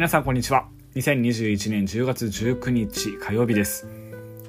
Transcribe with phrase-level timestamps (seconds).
[0.00, 0.66] 皆さんこんにちは。
[0.94, 3.86] 2021年10月19日火曜日です。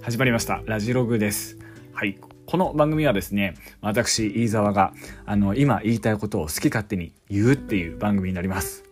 [0.01, 0.61] 始まりました。
[0.65, 1.57] ラジログです。
[1.91, 2.17] はい。
[2.45, 4.93] この番組はですね私飯沢が
[5.25, 8.85] あの今言いたいことを好き勝手に言うっていう番組になります。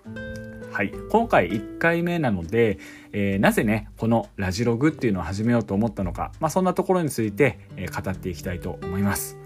[0.74, 2.78] はい、今回1回目なので、
[3.14, 9.38] えー、なぜねこのラジログっていうのを始めようと思ったのか、まあ、そんなところについて、えー、語っていきたいと思います。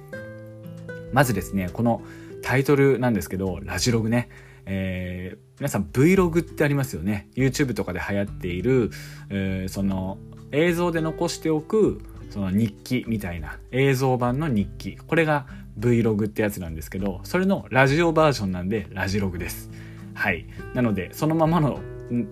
[1.12, 2.02] まずですねこの
[2.42, 4.30] タイトルなんですけどラジログね。
[4.66, 7.28] えー、皆さん Vlog ってありますよね。
[7.36, 8.92] YouTube とかで流行っている、
[9.30, 10.18] えー、その
[10.52, 14.98] 映像で残しておくその日記みたいな映像版の日記。
[14.98, 15.46] これが
[15.80, 19.70] Vlog ってやつなんですけどそれのラジオバージョンなんでラジログです。
[20.14, 20.46] はい。
[20.74, 21.80] なのでそのままの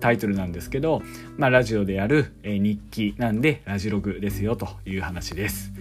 [0.00, 1.02] タイトルなんですけど、
[1.36, 5.72] まあ、ラジオでやる日記なんでラジログですよという話です。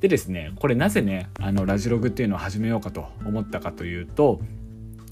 [0.00, 4.40] でですねこれなぜねあのラジログっていうのを始めようかと思ったかというと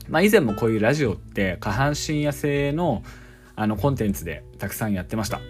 [0.08, 3.02] まあ、以前もこういうラジオって下半身痩せの
[3.54, 5.40] あのコンテンツでたくさんやってました。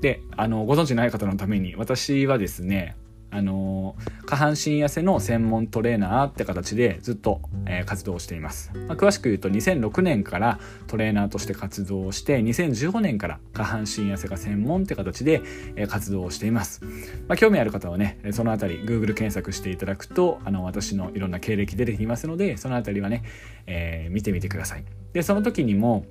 [0.00, 2.96] であのご存知ない方のために私はですね
[3.30, 15.42] あの下半身痩せの専門トレーナーって形でずっと、えー、活動しています、まあ、詳しく言うと2006年からトレーナーとして活動をして2015年から下半身痩せが専門って形で、
[15.76, 16.82] えー、活動をしています、
[17.26, 23.24] まあ、興味ある方はねそのあたり Google 検索していただくとあの私のいろんな経歴出てきますのでそのあたりはね、
[23.66, 24.84] えー、見てみてください。
[25.12, 26.06] でその時にも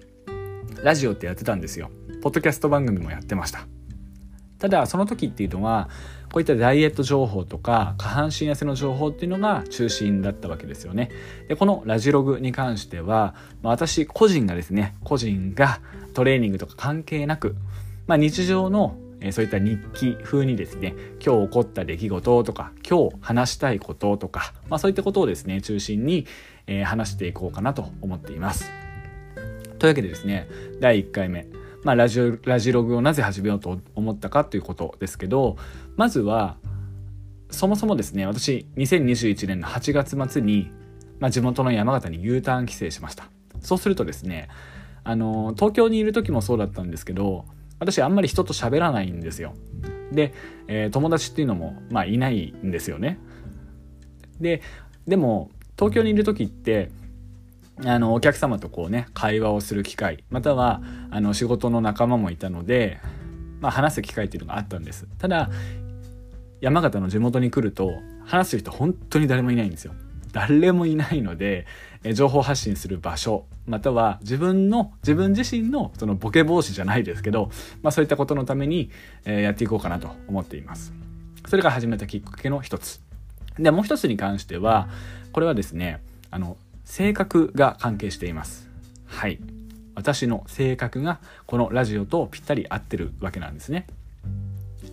[0.84, 1.90] ラジオってやってたんですよ。
[2.22, 3.68] ポッドキャスト番組もやってました。
[4.60, 5.90] ただその時っていうのは
[6.32, 11.10] こういったダイエット情報とか下半身痩せの情報っていうのが中心だったわけですよね。
[11.48, 15.80] でこのラジログに関しては、私個人がですね個人が
[16.14, 17.56] トレーニングとか関係なく、
[18.08, 18.98] まあ、日常の
[19.32, 20.94] そういった日記風にですね
[21.26, 26.28] 今日起こった出来事とか今日話したいこととか、まあ、そういったことをですね中心に、
[26.68, 28.70] え、話していこうかなと思っています。
[29.80, 30.48] というわけでですね
[30.80, 31.48] 第1回目
[31.87, 35.55] まあ、ラジオラジログをなぜ始めようと思ったかということですけど
[35.95, 36.58] まずは
[37.49, 40.70] そもそもですね私2021年の8月末に、
[41.21, 43.30] まあ、地元の山形に U ターン帰省しました。
[43.61, 44.49] そうするとですね
[45.05, 47.45] あの東京にいる時もそうだったんですけど
[47.80, 49.54] 私あんまり人と喋らないんですよ。
[50.11, 50.33] で、
[50.67, 53.17] えー、友達っていうのもまあいないんですよね。
[54.42, 54.61] で
[55.08, 56.92] でも東京にいる時って
[57.86, 62.99] あのお客様とこうね会話をする機会またはあの仕事の仲間もいたので、
[63.60, 65.08] まあ、話す機会っていうのがあったんです。
[65.20, 65.49] ただ
[66.60, 67.92] 山形の地元に来ると
[68.26, 69.93] 話す人本当に誰もいないんですよ。
[70.33, 71.66] 誰もいないので
[72.14, 77.49] 情報発信する場所または自分の自分自身のそのボケ防止じゃないですけど、
[77.82, 78.92] まあ、そういったことのために
[79.26, 80.93] やっていこうかなと思っています。
[81.48, 83.02] それが始めたきっかけの一つ。
[83.58, 84.89] でもう一つに関しては
[85.32, 88.70] これはですねあの性格が関係しています。
[89.05, 89.39] はい。
[89.93, 93.87] 私の性格がこのラジオとぴったり合ってるわけなんですね。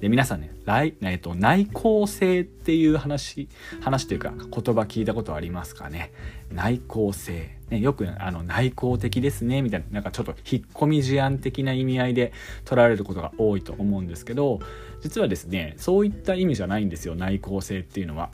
[0.01, 3.49] で皆さんね来、えっと、内向性っていう話
[3.81, 6.11] 話というか言葉聞いたことありますかね？
[6.53, 12.33] 内向性、ね、よくあの内向的ですねみたいななんかちょっと引っ込み思案的な意味合いで
[12.65, 14.59] 取られることが多いと思うんですけど
[15.01, 18.31] 実はですねそういった意味じゃないんですよ内向性っていうのは。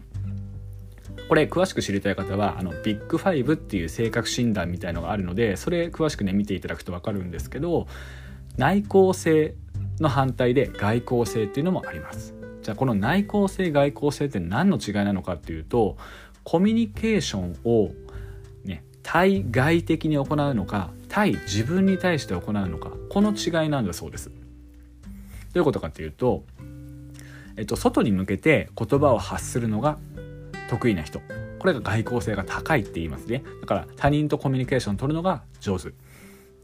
[1.31, 7.87] これ詳しく知りたい方はあのビッグ5っていう性格診断みたいのがあるのでそれ詳しくね見ていただくと分かるんですけど
[8.57, 9.55] 内向性
[10.01, 12.35] の反対で外向性っていうのもあります。
[12.63, 15.97] じゃあこの内向性外向性って何の違いなのかっていうと
[16.43, 17.93] コミュニケーションを
[18.65, 24.31] ね対外的に行うのか対自分に対して行うのかこの違いなんだそうです。
[24.31, 24.35] ど
[25.55, 26.43] ういうことかっていうと
[27.61, 29.99] えっと、外に向けて言葉を発するのが
[30.71, 31.21] 得意な人。
[31.59, 33.43] これが外交性が高いって言いますね。
[33.61, 35.93] だから他人とコミュニケーションを取るのが上手。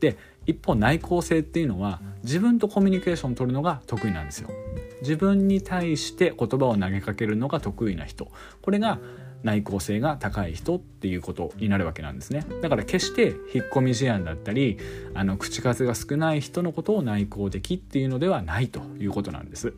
[0.01, 4.51] で一方内向性っていうのは自分とコミュニケーションを取るのが得意なんですよ。
[5.01, 8.31] 自分に対して言葉を投げかけるのが得意な人。
[8.63, 9.01] これが
[9.43, 12.47] 内向性が高い人っていうことになるわけなんですね。
[12.63, 14.79] だから決して引っ込み思案だったり
[15.15, 19.75] あの口数が少ない人のことを内向的っていうのではないということなんです。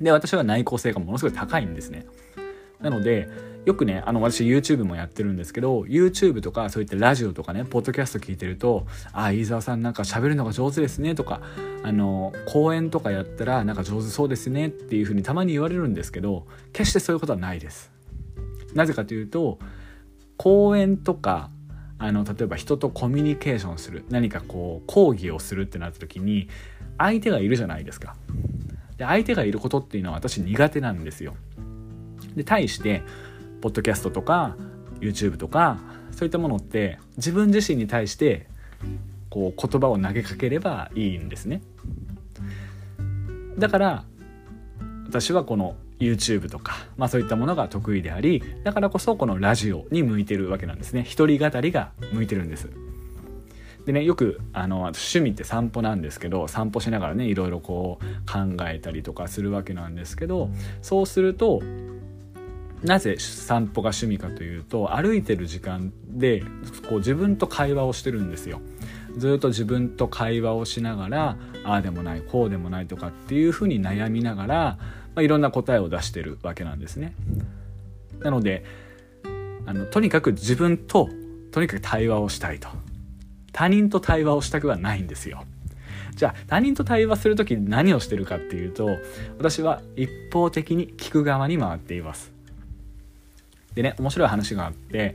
[0.00, 2.06] で私は内向性がものすごい高いんですね。
[2.84, 3.28] なので
[3.64, 11.40] よくねあの私 YouTube もやってるんですけど YouTube とかそういったラジオとかねポッドキャスト聞いてると「ああ飯沢さんなんか喋るのが上手ですね」とか
[11.82, 17.90] あの講演とかやったらなんか上手そうですねっていうふうにたまに言われるんですけど決してそういうことはないです。
[18.74, 19.58] なぜかというと
[20.36, 21.50] 講演とか
[21.98, 26.48] あの例えば人とコミュニケーションする何かこう講義をするってなった時に
[26.98, 28.14] 相手がいるじゃないですか。
[28.98, 31.34] で相手がいることっていうのは私苦手なんですよ。
[32.36, 33.02] で対して
[33.60, 34.56] ポッドキャストとか
[35.00, 35.78] YouTube とか
[36.10, 38.46] そういったものって自分自身に対して
[39.30, 41.62] こう言葉を投げかければいいんですね。
[43.58, 44.04] だから
[45.06, 51.04] 私はこの YouTube とか、まあ、そういったものが得意でありだからこそこのラジオに向いてるわけなんですね。
[51.04, 52.70] 一人語りが向いてるんです。
[53.86, 60.48] でねよくあの趣味って散歩なんですけど散歩しながらねいろいろこう考えたりとかするわけなんですけど
[60.80, 61.60] そうすると
[62.84, 66.42] なぜ散歩が趣味かというと歩いてる時間で
[66.88, 68.60] こう自分と会話をしてるんですよ。
[69.16, 74.78] ずっと自分と会話をしながらああでもないこうでもないとかっていうふうに悩みながら、
[75.14, 77.14] まあ、いろんな答えを出してるわけなんですね。
[78.20, 78.64] なので
[79.66, 81.08] あのとにかく自分と
[81.52, 82.68] とにかく対話をしたいと
[83.52, 85.44] 他人と対話をしたくはないんですよ。
[86.16, 88.88] じゃあ他人と対話する時何をしてるかっていうと
[89.38, 92.33] 私は一方的に聞く側に回っています。
[93.74, 95.14] でね面白い話があって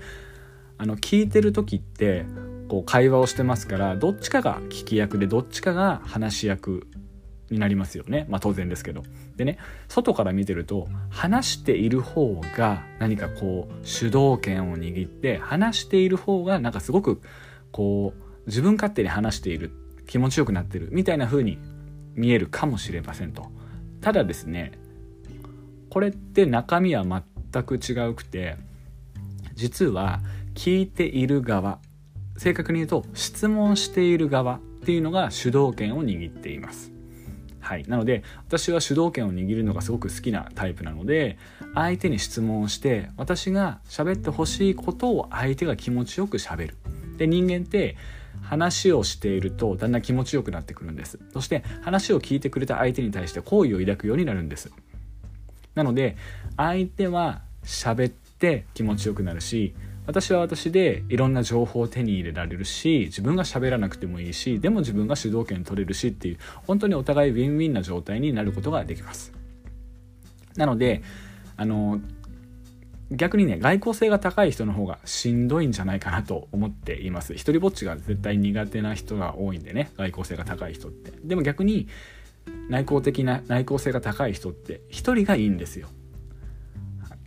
[0.77, 2.25] あの聞いてる時って
[2.69, 6.87] こう会話をしてますからどっちかが聞き役でどっちかが話し役
[7.49, 8.27] になりますよね。
[8.29, 9.03] まあ当然ですけど。
[9.35, 9.57] でね
[9.87, 17.21] 外から見てると話している方が何かこう主導権を握って話している方がなんかすごく
[17.71, 19.71] こう自分勝手に話している
[20.07, 21.57] 気持ちよくなってるみたいな風に
[22.15, 23.47] 見えるかもしれませんと。
[24.01, 24.73] ただですね
[25.89, 27.03] これって中身は
[27.51, 28.57] 全く違うくて
[29.55, 30.21] 実は
[30.53, 31.79] 聞いている側
[32.37, 36.91] 正確に言うと質問している側っていうのが主導権を握っています。
[37.59, 41.37] はい、なので私は主導権を握るのがすごく好きなタイプなので
[41.75, 46.77] 相手に質問をして私が喋ってほしいことを相手が気持ちよく喋る。
[47.17, 47.97] で人間って
[48.41, 54.71] 話をしているとだんだん気持ちよくなってくるんですそして話を聞いてくれた相手に対して好意を抱くようになるんです
[55.79, 56.17] なので
[56.57, 59.73] 相手は喋って気持ちよくなるし
[60.07, 66.37] 私は私でいろんな情報を手に入れられるし自分が喋らなくてもいいしでも自分が主導権取れるしっていう
[66.67, 69.31] 本当にお互いウィンウィンな状態になることができます。
[70.57, 71.01] なので
[71.55, 72.01] あの
[73.09, 77.35] 逆にね外交性が高い人の方がしんどいんじゃないかなと思っています。
[77.35, 81.13] 一人ぼっちが絶対苦手な人が多いんでね外交性が高い人って。
[81.23, 81.87] でも逆に
[82.69, 85.87] 内向的な内向性が高い人って一人がいいんですよ。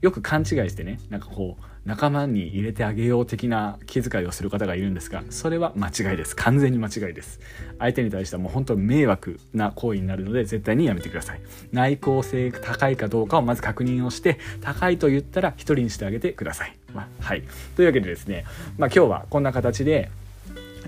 [0.00, 6.36] よく勘違いしてねなんかこう仲間に入れてあげよう的な気遣いをする方がいるんですがそれは間違いです。
[6.36, 7.40] 完全に間違いです。
[7.78, 11.40] 相手に対してはもう本当に迷惑な行為になるので絶対にやめてください。
[11.72, 17.42] 内向性高いかどうかをまず確認をして高いと言ったら一人にしてあげてください、まあ、はい。
[17.76, 18.44] というわけでですね、
[18.78, 20.10] まあ、今日はこんな形で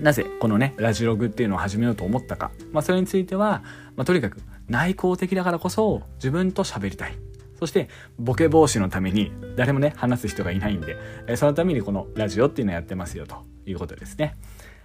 [0.01, 3.63] なぜこのねラジログっていうのを始めようと思ったか、まあ、それについては、
[3.95, 4.37] まあ、とにかく
[4.67, 7.17] 内向的だからこそ自分と喋りたい
[7.57, 7.87] そして
[8.19, 14.35] ボケ防止のために誰もね話す人がいないんで、えそのためにこのラジオっていうのをやってますよということですね。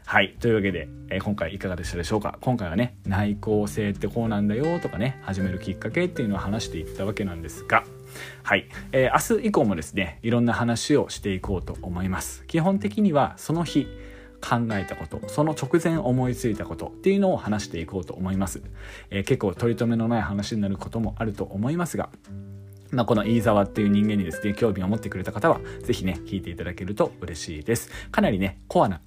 [0.07, 0.37] はい。
[0.41, 2.39] というわけで、え、今回いかがでしたでしょうか？
[2.41, 7.85] 今回はね、内向性ってこうなんだよとかね、始めるきっかけっていうのを話していったわけなんですが、
[8.43, 8.69] はい。
[8.93, 12.45] えー、明日以降もですね、いろんな話をしていこうと思います。
[12.47, 13.87] 基本的にはその日、
[14.41, 18.63] 考えたことその直前思いついたことっていうのを話していこうと思います、
[19.11, 22.09] えー、結構取り留めのない話になることもあると思いますが
[22.93, 27.91] まあ、この飯沢っていう人間にですね、興味を持ってくれた方は、ぜひね、聞いていただけると嬉しいです。
[28.11, 29.01] かなりね、コアな、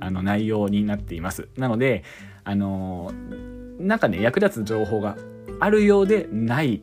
[0.00, 1.48] あの、内容になっています。
[1.56, 2.04] なので、
[2.44, 5.16] あのー、なんかね、役立つ情報が
[5.58, 6.82] あるようでない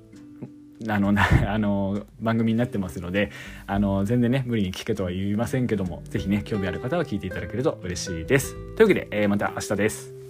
[0.88, 3.32] あの、な、 あの、番組になってますので、
[3.68, 8.56] あの、全然ね、無理に聞けとは言いませんけども、ぜひね、興味ある方は聞いていただけると嬉しいです。
[8.76, 10.22] というわけで、えー、また明日です。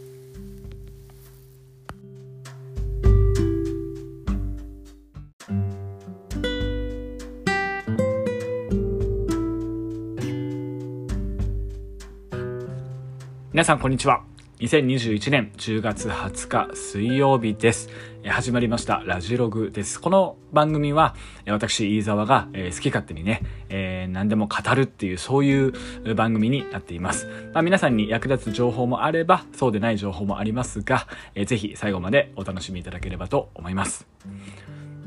[13.53, 14.30] 皆さんこんにちは。
[14.61, 17.89] 2021年10月20日水曜日です。
[18.23, 19.99] 始まりましたラジログです。
[19.99, 21.15] この番組は
[21.47, 27.25] 私、飯沢が好き勝手にね、えー、何でも語るっていうそういう番組になっています。
[27.55, 34.05] まあ、皆さんに役立つ情報もあれば、そうでない情報もありますが、えー、ぜひ最後までお楽しみいただければと思います。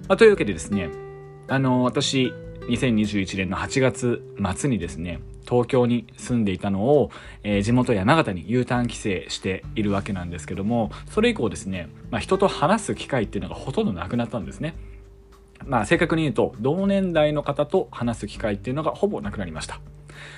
[0.08, 0.90] まあ、というわけでですね、
[1.46, 2.32] あの私、
[2.68, 4.23] 2021年の8月
[4.56, 7.11] 末にですね、東京に住んでいたのを、
[7.42, 14.75] えー、地元山形に U ターン帰省しているわけなんですけどもそれ以降ですね、まあ、人と話す機会っていうのがほとんどなくなったんですね。
[15.66, 19.80] まあ正確に言うと同年代の方と話す機会っていうのがほぼなくなりました。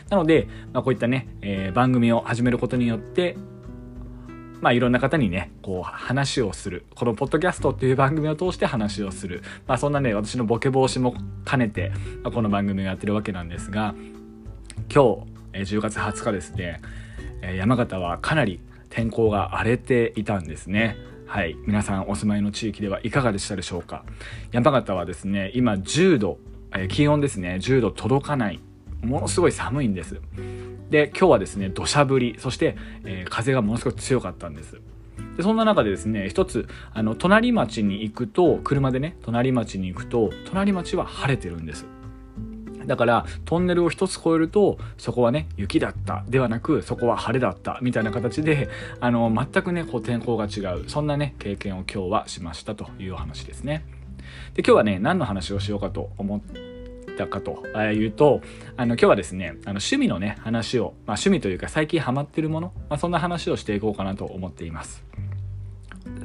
[0.09, 3.37] なので、まあ、こういったね、えー、番組を始めることによって
[4.61, 6.87] まあいろんな方にね、こう話をする。
[6.95, 9.43] このポッドキャストっていう番組を通して話をする。
[9.67, 13.95] まあそんなね、私のボケ防止も兼ねて、まあ、この番組をやってるわけなんですが、
[14.93, 16.81] 今日、え10月20日ですね、
[17.43, 18.61] え山形はかなり
[18.91, 20.97] 天候が荒れていたんですね。
[21.27, 21.57] はい。
[21.67, 24.05] 皆さんお住まいの地域ではいかがでしたでしょうか
[24.53, 26.39] 山形はですね、今10度、
[26.75, 28.61] え、気温ですね、10度届かない。
[29.03, 30.21] ものすごい寒いんです。
[30.91, 34.81] で、今日はですね、土砂降り、そして、えー、風がものすごく強かったんです。
[35.37, 41.87] でそんな中でですね一つあの隣町に行くと車でね隣町に行くと隣町は晴れてるんです。
[42.87, 46.25] だからトンネルを一つ越えるとそこはね雪だった。
[46.29, 47.79] ではなくそこは晴れだった。
[47.83, 48.69] みたいな形で
[49.01, 50.89] あの全くねこう天候が違う。
[50.89, 53.85] そんなね経験を今日はしましたというお話ですね。
[54.55, 56.41] で今日はね何の話をしようかと思っ
[57.17, 58.43] たかというと
[58.77, 65.05] あの今日はですねあの趣味のね話を、まあ、趣味というか最近ハマってるもの、まあ、そんな話をしていこうかなと思っています。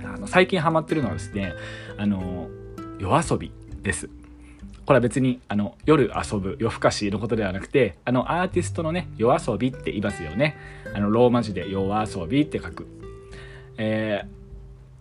[0.04, 1.54] あの最近ハマってるのはですね
[1.98, 2.50] あの
[3.00, 4.10] 夜遊びです。
[4.86, 10.58] これは別にあの夜遊ぶ夜更かしのことではなくてあのアーティストのね夜遊びって言いますよね。
[10.94, 12.88] あのローマ字で夜遊びって書く、
[13.78, 14.28] えー、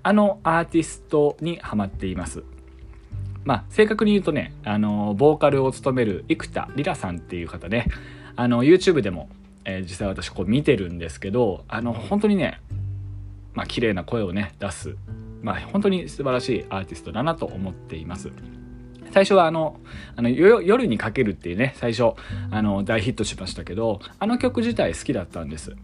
[0.02, 2.44] あのアーティストにハマっています。
[3.44, 7.86] まあ正確に言うとねあのボーカルを務める生田リラさんっていう方ね
[8.36, 9.28] あの YouTube でも、
[9.64, 12.60] えー、実際私こう見てるんですけどあの本当にね
[13.54, 14.96] まあ綺麗な声をね出す
[15.42, 18.30] まあ本当に素晴らしいアーティストだなと思っています
[19.12, 19.80] 最初はあの、
[20.16, 22.14] あの夜にかけるっていうね、最初、
[22.50, 25.74] あの、大ヒットしましたけど、あの曲自体好きだったんです。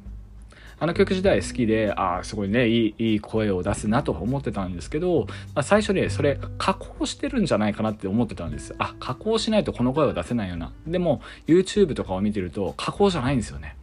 [0.78, 8.74] あの曲自体好きで、ああ、すごいね、いい、いい声を出すなと思ってたんですけど、まあ、最初ね、それ加工してるんじゃないかなって思ってたんです。
[8.78, 10.72] あ、加工しないとこの声は出せないよな。
[10.86, 13.76] でも、YouTube とかを見てると、加工じゃないんですよね。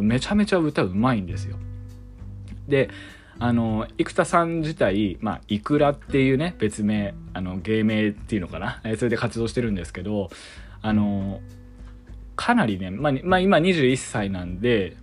[0.00, 1.56] めちゃめちゃ歌うまいんですよ。
[2.68, 2.88] で、
[3.40, 10.28] あの生田さん自体、まあ、いくらっていうね別名あの芸名っていうのかなそれで活動してるんですけど
[10.82, 11.40] あの
[12.34, 14.96] かなりね、まあ、まあ、今21歳なんで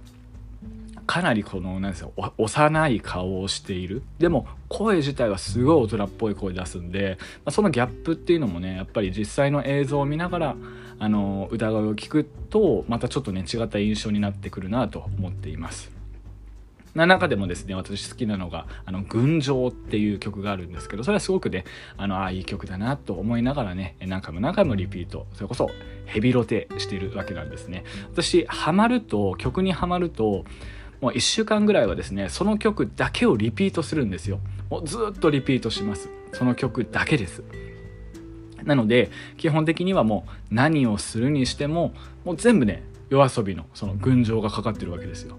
[1.05, 10.55] かなりこのなんですよ幼い顔をしているでも声自体はすごい大人っぽい声出すんで、まあ、そのギャップっていうのもねやっぱり実際の映像を見ながら
[10.97, 15.95] あの歌声を聞くとまたちょっとね違った印象になってくるなと思っています。
[16.95, 21.65] な中でもですね私好きなのが「あの群青」っていう曲があるんですけどそれはすごくね
[21.97, 25.69] あのあいい曲だなと思いながらね何回も何回もリピートそれこそ
[26.05, 27.83] ヘビロテしているわけなんですね
[28.13, 30.45] 私ハマると曲にはまると
[31.05, 34.39] もう1週間ぐらいはですねその曲だけをリピートするんですよ。
[34.71, 36.09] もうずっとリピートします。
[36.33, 37.43] その曲だけです。
[38.63, 41.93] なので基本的にはもう何をするにしても
[42.23, 42.81] もう全部ね
[43.11, 45.37] 夜遊びのその群青がかかってるわけですよ。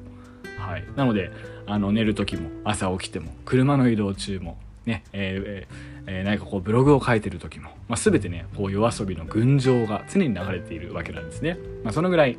[0.56, 1.32] はい、なので
[1.66, 11.58] あの寝る時も朝起きても車の移動中もねえーえー、何かこうブログを書いてる時も、まあ、全てねこう夜遊びの群青が常に流れているわけなんですね。
[11.82, 12.38] まあ、そのぐらい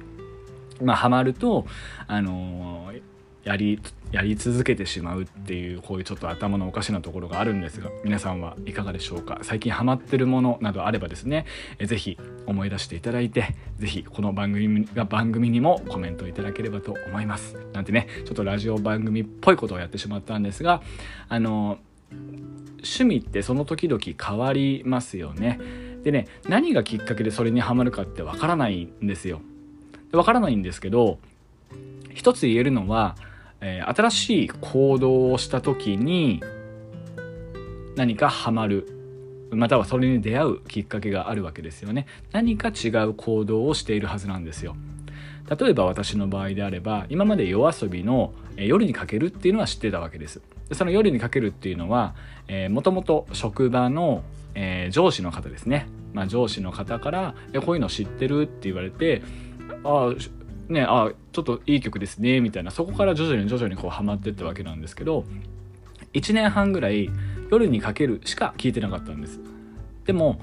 [0.81, 1.65] まあ、ハマると、
[2.07, 3.01] あのー、
[3.48, 3.80] やり
[4.12, 9.39] やり続けてしまうっていうこういうちょっと頭のおかしなところがあるんですが皆さんはいかがでしょうか？
[9.42, 11.46] 最近ハマってるものなどあればですね
[11.80, 17.56] 是非思い出していただいて是非この番組が番組にもコメントいただければと思います。
[17.72, 20.82] なんてねちょっとラジオ番組っぽいことをやってしまったんですが
[21.30, 21.80] あの
[22.12, 25.60] 趣味ってその時々変わりますよね。
[26.04, 29.42] でね何がきっかけでそれにはまるかってわからないんですよ。
[30.12, 31.18] わからないんですけど
[32.13, 33.16] 一つ言えるのは
[33.62, 36.42] えー、新しい行動をした時に
[37.96, 38.94] 何かハマる。
[39.52, 42.06] またはそれに出会うきっかけがあるわけですよね。
[42.34, 44.76] 何か違う行動をしているはずなんですよ。
[45.50, 50.42] 例えば私の場合であれば今まで夜遊びの、え夜にかけるっていうのは知ってたわけです。
[50.68, 52.16] でその夜にかけるっていうのは
[52.70, 54.24] もともと職場の、
[54.56, 57.36] えー、上司の方ですね、まあ、上司の方から
[57.66, 59.22] 「こういうの知ってる?」って言われて
[59.86, 60.14] 「ああ
[60.69, 62.71] ねあちょっといい曲ですねみたいな。
[62.71, 65.25] そこから徐々に徐々にこうハマってったわけなんですけど
[66.13, 67.09] 1年半ぐらい
[67.51, 69.39] 夜にかけるしか聴いてなかったんです。
[70.05, 70.41] でも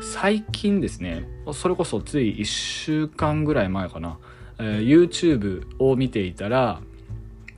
[0.00, 4.18] 最近ですねそれこそつい1週間ぐらい前かな、
[4.58, 6.80] えー、YouTube を見ていたら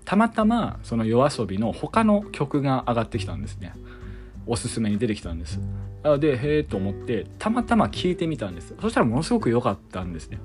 [0.04, 3.72] たまたまその夜遊びの他の曲が上がってきたんですね。
[4.46, 5.60] おすすめに出てきたんです。
[6.18, 8.74] でへえと思ってたまたま聞いてみたんです。
[8.80, 10.40] そしたらものすごく良かったんですね。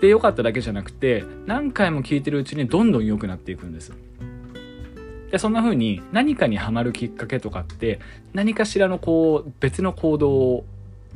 [0.00, 3.92] で良かっただけじゃなくて何回も聞いてるうちにどんどん良くなっていくんです。
[5.30, 8.00] でそんな風に何かにはまるきっかけとかって
[8.32, 10.64] 何かしらのこう別の行動を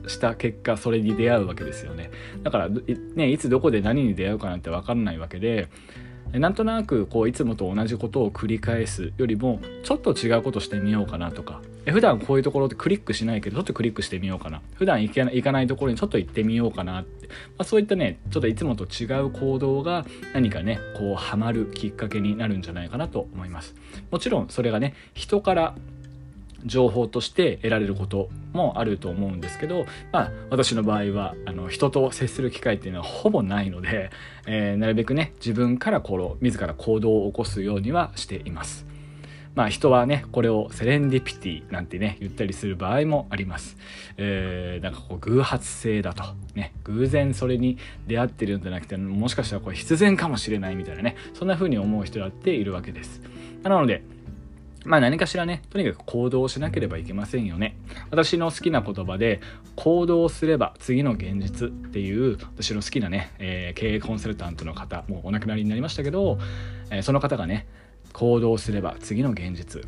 [0.07, 2.11] した結果それに出会うわけですよね。
[2.43, 5.69] だからねいつどこで何に出会うかなんて分かんないわけで
[6.33, 11.61] なんとなくこういつもと同じことを繰り返すよりもちょっと違うことしてみようかなとか。
[11.93, 14.63] 普段こういうところってクリックしないけどちょっとクリックしてみようかな。
[14.75, 23.75] 普段行行かないところにちょっと行ってみようかなって、まあ、そういったねちょっといつもと違う行動が何かねこうハマるきっかけになるんじゃないかなと思います。
[24.11, 25.75] もちろんそれがね人から
[26.65, 34.11] 情報として得られることもあると思うんですけど、まあ、私の場合はあの人と接する機会っていうのはほぼないので、
[34.47, 38.87] えー、なるべくね自分からこの自ら行動を起こすようにはしています。
[39.55, 43.77] まあ人はね、これをセレンディピティなんてね、言ったりする場合もあります。
[44.17, 46.25] えー、なんかこう偶発性だと。
[46.55, 53.23] ね、偶然それに出会ってるんじゃなくて、もしかしたらこれ必然かもしれないみたいなね、そんな風に思う人だっているわけです。
[53.63, 54.03] なので、
[54.85, 57.77] まあ何かしらね、とにかく行動しなければいけませんよね。
[58.11, 59.41] 私の好きな言葉で、
[59.77, 66.39] 行動すれば次の現実っていう、私の好きなね、えー、経営コンサルタントの方、もうお亡くなりになりましたけど、
[66.91, 67.67] えー、その方がね、
[68.13, 69.87] 行動すれば次の現実っ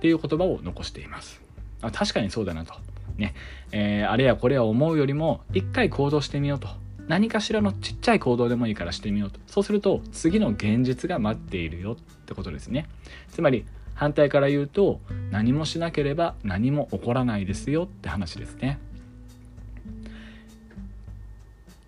[0.00, 1.40] ていう言葉を残しています。
[1.82, 2.74] あ確かにそうだなと。
[3.18, 3.34] ね、
[3.72, 6.68] えー、あれやこれや思うよりも、一回行動してみようと。
[7.08, 9.40] 何かしらのちっちゃい行動でもいいからしてみようと。
[9.46, 12.86] そうすると、次の現実が待っているよってことですね。
[13.30, 13.64] つまり、
[13.98, 15.00] 反対から言うと
[15.32, 18.78] 何もしなければ何も起こらないですよって話ですね。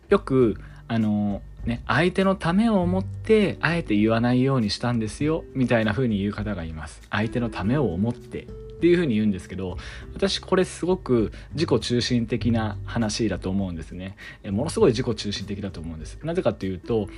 [0.08, 7.00] よくあのね相手のためを思ってあえて言わないようにしたんですよみたいな風に言う方がいます。
[7.10, 8.46] 相手のためを思ってっ
[8.80, 9.76] ていう風に言うんですけど
[10.12, 14.16] 私これすごく自己中心的な話だと思うんですね。
[14.46, 16.18] ものすごい自己中心的だと思うんです。
[16.24, 17.08] なぜかというと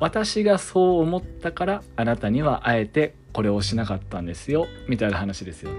[0.00, 5.78] 私がそう思ったからあなたにはあえてこれをしなかったんですよみたいな話ですよね。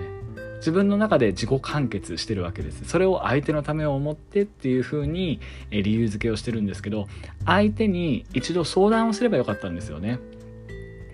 [0.58, 2.86] 自分の中で自己完結してるわけです。
[2.86, 5.40] それを相手のためを思ってっていうふうに
[5.72, 7.08] 理由付けをしてるんですけど
[7.46, 10.20] 相手に一度相談をすればよかったんですよね。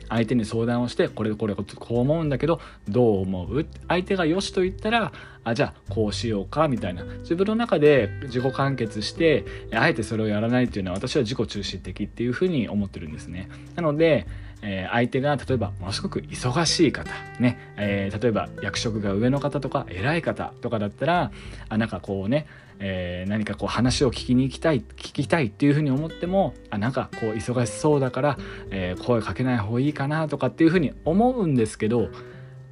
[0.10, 1.66] 相手に相談をしてこれこれこ
[1.96, 3.66] う思うんだけどどう思う？
[3.88, 5.12] 相手がよしと言ったら
[5.44, 7.04] あじゃあこうしようかみたいな。
[7.04, 13.50] 自分の中で自己完結してあえてそれをやらないっていうのは私は自己中心的っていうふうに思ってるんですね。
[13.76, 14.28] なので
[14.62, 21.32] えー、相手が例えばものすごく忙しい方、ねえー、例えば役職が上の方とか偉い方とかだったら
[21.70, 22.48] あなんかこうね、
[22.80, 28.38] えー、何かこう話を聞きに行きたい聞きたいっていうふうに思ってもあなんかこう忙しそうだから、
[28.72, 32.10] え声かけない方がいいかなとかっていうふうに思うんですけど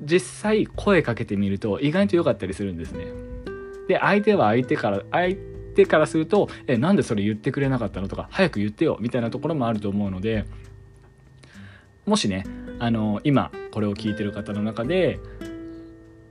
[0.02, 3.06] 実際声かけてみると意外と良かったりするんですね。
[3.88, 5.36] で相手は相手から相
[5.76, 10.46] 手からすると「えなんでそれ言ってくれなかったの?」とか「早く言ってよ」みたいなところもあると思うので
[12.06, 12.46] もしね
[12.80, 15.20] あの今これを聞いてる方の中で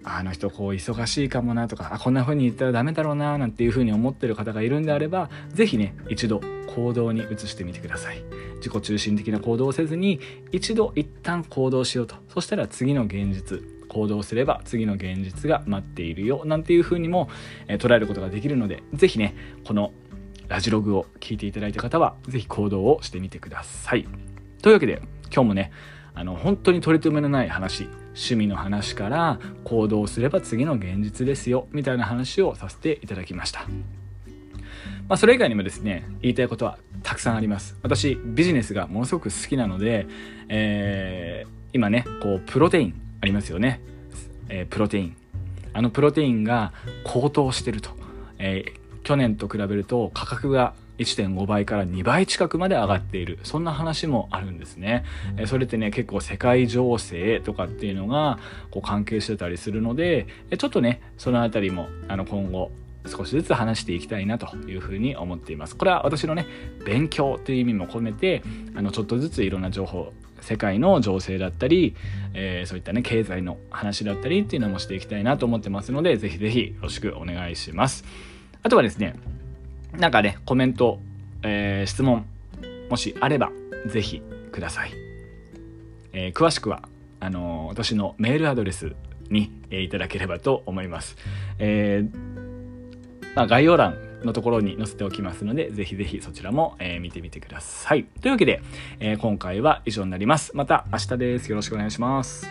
[0.05, 6.43] あの人こう忙しいかもなとかあこんな風に言ったらダメだろうななんていう風に思ってる方がいるんであれば是非ね一度
[6.75, 8.23] 行動に移してみてください。
[8.57, 12.17] 自己中心的な行動をせずに一度一旦行動しようと。
[12.29, 17.29] そしたら次の現実行動すれば次の現実が待っているよなんていう風にも、
[17.69, 19.93] え捉えることができるので是非ねこの
[20.49, 24.07] ラジログを聞いていただいた方は是非行動をしてみてください。
[24.63, 25.03] というわけで
[25.35, 25.73] 今日もね
[26.15, 33.67] あの本当に取り留めのない話趣味の話から行動すれば次の現実ですよみたいな話をさせていただきました。
[35.09, 37.77] まあ、それ以外にもですね言いたいことはたくさんあります。
[37.83, 40.07] 私ビジネスがものすごく好きなので、
[40.49, 43.81] えー、今ねこうプロテインありますよね、
[44.49, 45.17] えー、プロテイン。
[45.73, 47.91] あのプロテインが高騰してると、
[48.39, 55.05] えー、去年と比べると価格が1.5倍から2倍近くまで上がっているそんな話もあるんですね。
[55.47, 58.39] それってね結構世界情勢とかっていうのが
[58.71, 60.27] こう関係してたりするので
[60.57, 62.71] ちょっとねその辺りもあの今後
[63.07, 65.77] 少しずつ話していきたいなというふうに思っています。
[65.77, 66.47] これは私のね
[66.87, 68.43] 勉強という意味も込めて
[68.75, 71.97] あのちょっとずついろんな情報世界の情勢だったり、
[72.35, 78.05] えー、そういったね経済の話だったりっていうのもしていきたいなと思ってますのでぜひぜひよろしくお願いします。
[78.63, 79.15] あとはですね
[79.99, 80.99] なんかね、コメント、
[81.43, 82.25] えー、質問、
[82.91, 83.51] もしあれば、
[83.87, 84.93] ぜひください。
[86.13, 86.89] えー、詳しくは、
[87.21, 88.95] あのー、私のメールアドレス
[89.31, 91.17] に、え、いただければと思います。
[91.59, 92.05] え
[93.35, 98.05] まあ、概要欄のところに載せておきますので、ぜひぜひそちらも、え見てみてください。
[98.05, 98.63] というわけで、
[99.01, 100.53] え今回は以上になります。
[100.55, 101.49] また明日です。
[101.49, 102.49] よろしくお願いします。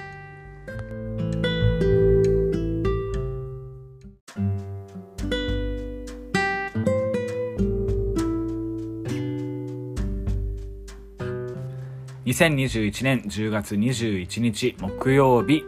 [12.26, 15.66] 2021年10月21日木曜日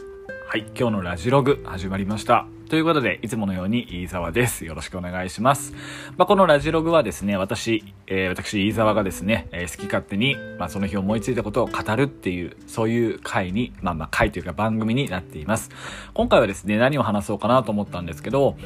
[0.48, 4.66] はい今日のラジログ始まりましたということで、いつものように飯沢です。
[4.66, 5.74] よろしくお願いします。
[6.18, 15.70] まあ、このラジログはですね、私、えー、私、飯沢がですね、えー、好き勝手に、まあ、その日思いついたことを語るっていう、そういう回に、まあまあ回というか番組になっています。
[16.16, 18.58] 今回はですね、何を話そうかなと思ったんですけど、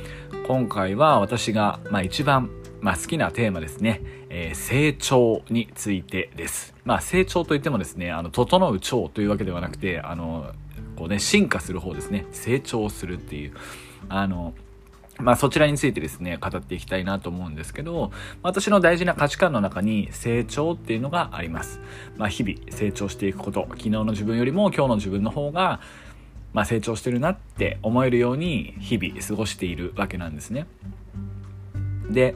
[0.48, 2.50] 今回は私が、まあ一番、
[2.80, 6.79] まあ好きなテーマですね、えー、成長についてです。
[6.90, 10.54] まあ成長といってもですね、あの、整う長というわけではなくて、あの、
[10.96, 12.26] こうね、進化する方ですね。
[12.32, 13.54] 成長するっていう。
[14.10, 14.56] あの、
[15.20, 21.80] まあそちらについてですね、語っていきたいなと思うんですけど、私の大事な価値観の中に成長っていうのがあります。
[22.18, 25.82] まあ日々成長していくこと、昨日の自分よりも今日の自分の方が、
[26.54, 30.66] まあ成長してるなって思えるように日々過ごしているわけなんですね。
[32.10, 32.34] で、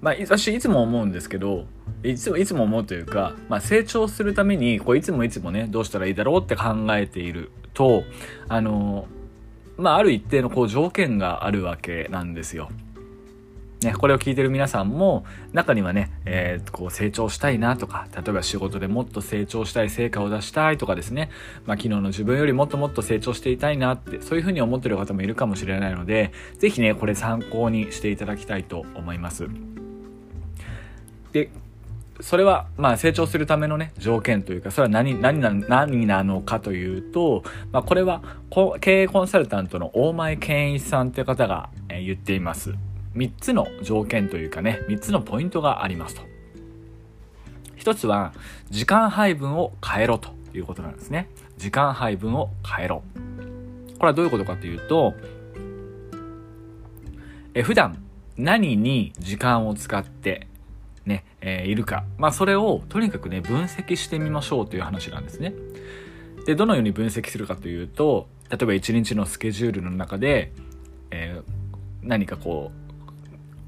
[0.00, 1.66] まあ私いつも思うんですけど、
[2.02, 8.04] いつもいつも思うというか、まあ成長するために、こういつもいつもね、どうしたらいいだろうって考えていると、
[8.48, 9.06] あの、
[9.76, 12.68] まあ、ある一定のこう条件があるわけなんですよ。
[13.82, 15.24] ね、これを聞いてる皆さんも
[15.54, 21.30] 中にはね、えー、こう成長したいなとか例えば仕事でもっと成長したい成果を出したいとかですね、
[21.64, 29.48] まあ、昨日の自分よりもっともっと成長していたいなってそういうふうに思ってる方もいるかもしれないので是非ねこれ参考にしていただきたいと思います。
[31.32, 31.50] で
[32.22, 38.22] それは、まあ、成長するためのね、条件というか、それは何、何な、何なのかというと、まあ、これは、
[38.80, 42.74] 経営コンサルタントの大前健一さんという方が、言っています。
[43.16, 46.22] 3つの条件というかね、3つのポイントがありますと。
[47.78, 48.32] 1つは、
[48.70, 51.28] 時間配分を変えろということなんですね。
[51.56, 53.02] 時間配分を変えろ。
[53.98, 55.14] これはどういうことかというと、
[57.54, 58.02] え普段
[58.36, 60.46] 何に時間を使って
[61.06, 62.04] ね、えー、いるか。
[62.18, 65.54] まあ、それをとにかくね、分析してみましょうという話なんですね。
[66.46, 70.52] で、どのように分析するかというと、例えば一日のスケジュールの中で、
[71.10, 71.42] えー、
[72.02, 72.80] 何かこう、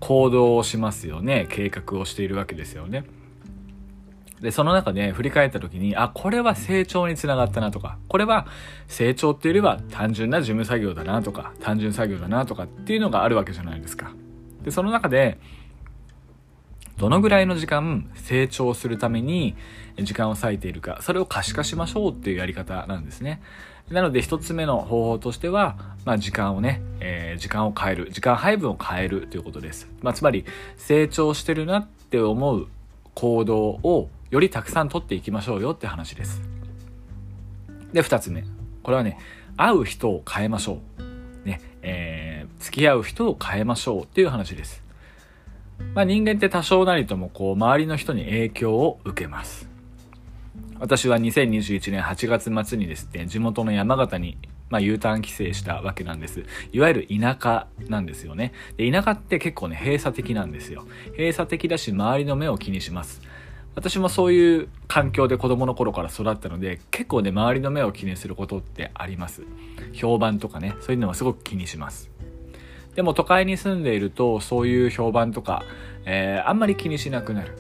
[0.00, 1.46] 行動をしますよね。
[1.48, 3.04] 計画をしているわけですよね。
[4.40, 8.48] で、その中で振り返った時に、あ、これは成長につながったなとか、これは
[8.88, 14.12] 成長っていうよりは単純な事務作業だなとか、単純作業だなとかっていうのがあるわけじゃないですか。
[14.64, 15.38] で、その中で、
[16.98, 19.56] どのぐらいの時間成長するために
[19.98, 23.40] 時間を割いているか、それを可視化しましょうっていうやり方なんですね。
[23.90, 29.88] なので一つ目の方法としては、まあ時間をね、えー、時間を変える、時間配分を変えるということです。
[30.00, 30.44] まあつまり
[30.76, 32.68] 成長してるなって思う
[33.14, 36.40] 行動をよりたくさん取っていきましょうよって話です。
[37.92, 38.44] で、二つ目。
[38.82, 39.18] これはね、
[39.56, 41.46] 会う人を変えましょう。
[41.46, 44.81] ね、えー、付き合う人を変えましょうっていう話です。
[45.94, 49.68] まあ、人間って多少なりともこう周りの人に影響を受けます。
[50.78, 54.36] 私は2021年8月末にですね、地元の山形に
[54.72, 56.44] まあ、U ターン帰省したわけなんです。
[56.72, 58.54] いわゆる田舎なんですよね。
[58.78, 60.86] で、田舎って結構ね、閉鎖的なんですよ。
[61.18, 63.20] 閉鎖的だし、周りの目を気にします。
[63.74, 69.42] 私もそういう環境で子供の頃から育ったので、結構ね、周りの目を気にすることってあります。
[69.92, 72.10] 評判とかね、そういうのはすごく気にします。
[72.94, 75.64] でも都会に住んでいるとそういう評判とか、
[76.04, 77.56] えー、あんまり気にしなくなる。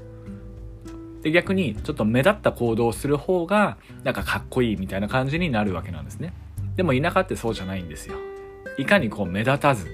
[1.22, 6.34] で逆にちょっと目立った行動をする方がなんかかっこいいみたいな感じになるわけなんですね。
[6.76, 8.16] でも田舎ってそうじゃないんですよ。
[8.78, 9.86] いかにこう目立たず、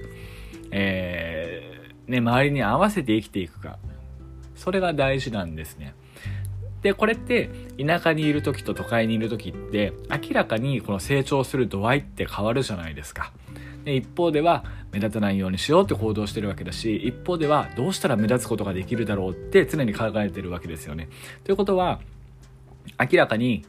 [0.70, 3.78] えー、ね、周りに合わせて生きていくか。
[4.56, 5.94] それが大事なんですね。
[6.82, 13.32] で、これって田舎にいる時と都会にいる時って明らかにこの成長する度合いって変わるじゃないですか。
[13.88, 21.08] で一方では目立たないようにしようって行動してるわけだし一方ではどうしたら目立つことができるだろうって常に考えてるわけですよね。
[21.44, 22.00] ということは
[22.98, 23.64] 明らかに、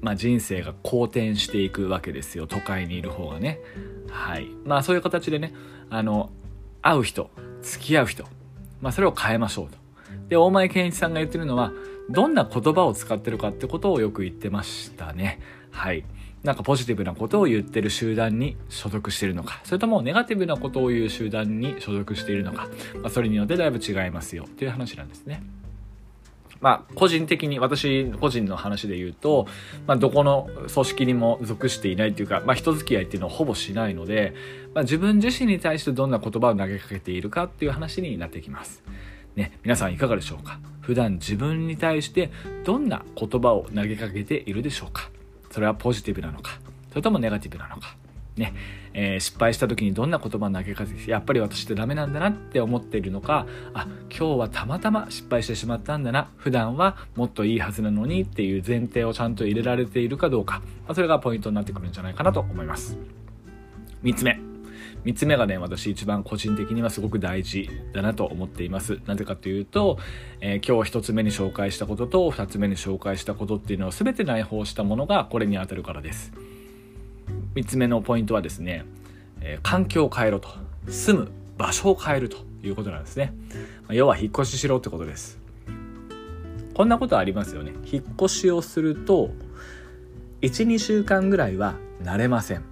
[0.00, 3.60] まあ、人生が好転していくわけですよ都会にいる方がね。
[4.10, 5.54] はいまあそういう形でね
[5.88, 6.30] あの
[6.82, 7.30] 会う人
[7.62, 8.24] 付き合う人、
[8.80, 9.78] まあ、それを変えましょうと。
[10.28, 11.72] で大前健一さんが言ってるのは
[12.08, 15.40] どんな言葉を使ってるかってことをよく言ってましたね。
[15.70, 16.04] はい。
[16.42, 22.68] なんかポジティブなことを言ってる集団に所属しているのか、それともネガティブなことを言う集団に所属しているのか、
[23.02, 24.44] まあ、それによってだいぶ違いますよ。
[24.44, 25.42] っていう話なんですね。
[26.62, 29.46] まあ、個人的に、私個人の話で言うと、
[29.86, 34.34] まあ、どこの組織にも属していないというか、まあ、人付き合いっていうのはほぼしないので、
[34.74, 38.82] まあ、自分自身に対してどんな言葉を投げかけているかっていう話になってきます。
[39.36, 40.58] ね、皆さんいかがでしょうか？
[40.80, 42.30] 普段自分に対して
[42.64, 45.08] どんな言葉を投げかけているでしょうか？
[45.50, 46.58] それはポジティブなのか？
[46.90, 47.96] それともネガティブなのか？
[48.36, 48.54] ね。
[48.92, 53.46] えー、失敗した時にどんな言葉投げかけてやっぱり私ってダメなんだなって思っているのか？
[53.72, 56.30] あ今日はたまたま失敗してしまったんだな。
[56.36, 62.98] 普段はもっといいはずなのにっていう前提をちゃんと入れられているかどうか、まあ、それがポイントになってくるんじゃないかなと思います。
[64.02, 64.49] 3つ目。
[65.04, 69.00] 3つ目がね私一番個人的にはすごく大事だなと思っています。
[69.06, 69.98] なぜかというと、
[70.40, 76.32] えー、今日1つ目に紹介したことと2つ目に紹介したことっていうのは全て内包したものがこれにあたるからです。
[77.54, 78.84] 3つ目のポイントはですね、
[79.40, 80.48] えー、環境を変えろと
[80.88, 83.34] 住む場所を変えるということなんですね、
[83.82, 85.38] まあ、要は引っ越ししろってことです。
[86.74, 87.72] こんなことありますよね。
[87.90, 89.30] 引っ越しをすると
[90.40, 92.64] 12週間ぐらいは慣れません。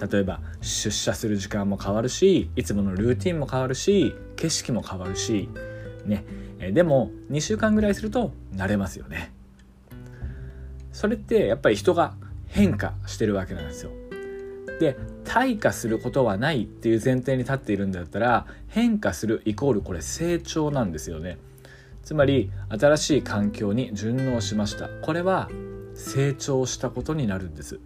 [0.00, 5.48] 例えば出社する時間も変わるしいつものルーティンも変わるし景色も変わるし
[6.04, 6.24] ね。
[6.72, 9.32] でも2週間ぐらいすると慣れますよね。
[10.92, 12.14] それってやっぱり人が
[12.46, 13.90] 変化してるわけなんですよ。
[14.80, 21.38] で退化することはないっていう前提に立っているんだったら変化するイコールこれ成長なんですよね。
[22.02, 24.88] つまり新しい環境に順応しました。
[24.88, 25.48] これは
[25.94, 27.80] 成長したことになるんです。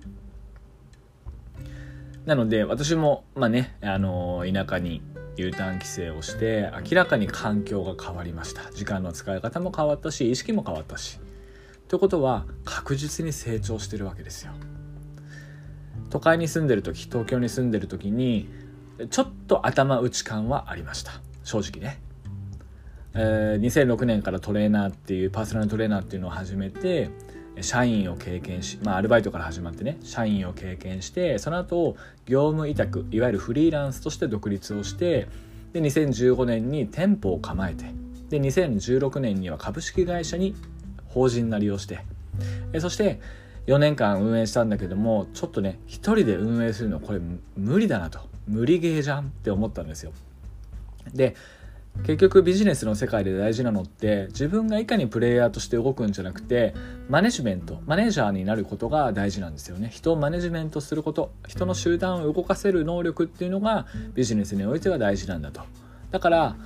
[2.29, 5.01] なので私もまあねあの田舎に
[5.39, 8.71] U ターン規制をして明らかに環境が変わりました。
[8.71, 11.19] 時間の使い方も変わったし意識も変わったし。
[11.89, 14.53] ということは確実に成長してるわけですよ。
[16.11, 18.47] 都会に住んでる時東京に住んでる時に
[19.09, 21.13] ちょっと頭打ち感はありました。
[21.45, 21.99] 正直ね、
[23.15, 27.09] えー、2006年からトレーナーっていうパーソナルトレーナーっていうのを始めて
[27.63, 35.29] 社員を経験し、まあ、アルバイトから始まってね社員を経験してその後業務委託いわゆるフリーランスとして独立をして
[35.73, 37.85] で2015年に店舗を構えて
[38.31, 40.55] で2016年には株式会社に
[41.07, 42.01] 法人なりをして
[42.73, 43.21] えそして
[43.67, 47.21] 4年間運営したんだけどもちょっとね一人で運営するのこれ
[47.57, 48.21] 無理だなと。
[48.49, 50.13] 無理ゲーじゃんって思ったんですよ。
[51.15, 51.37] で
[52.05, 56.75] 結局ビジネスの世界で大事なのって自分がいかにプレイヤーとして動くんじゃなくて
[57.09, 59.91] マネジメントマネージャーになることが大事なんですよね。
[59.93, 65.61] 人をマネジメントすること人の集団を動かせる能力っていうのがビジネスにおいては大事なんだと。
[66.11, 66.57] だから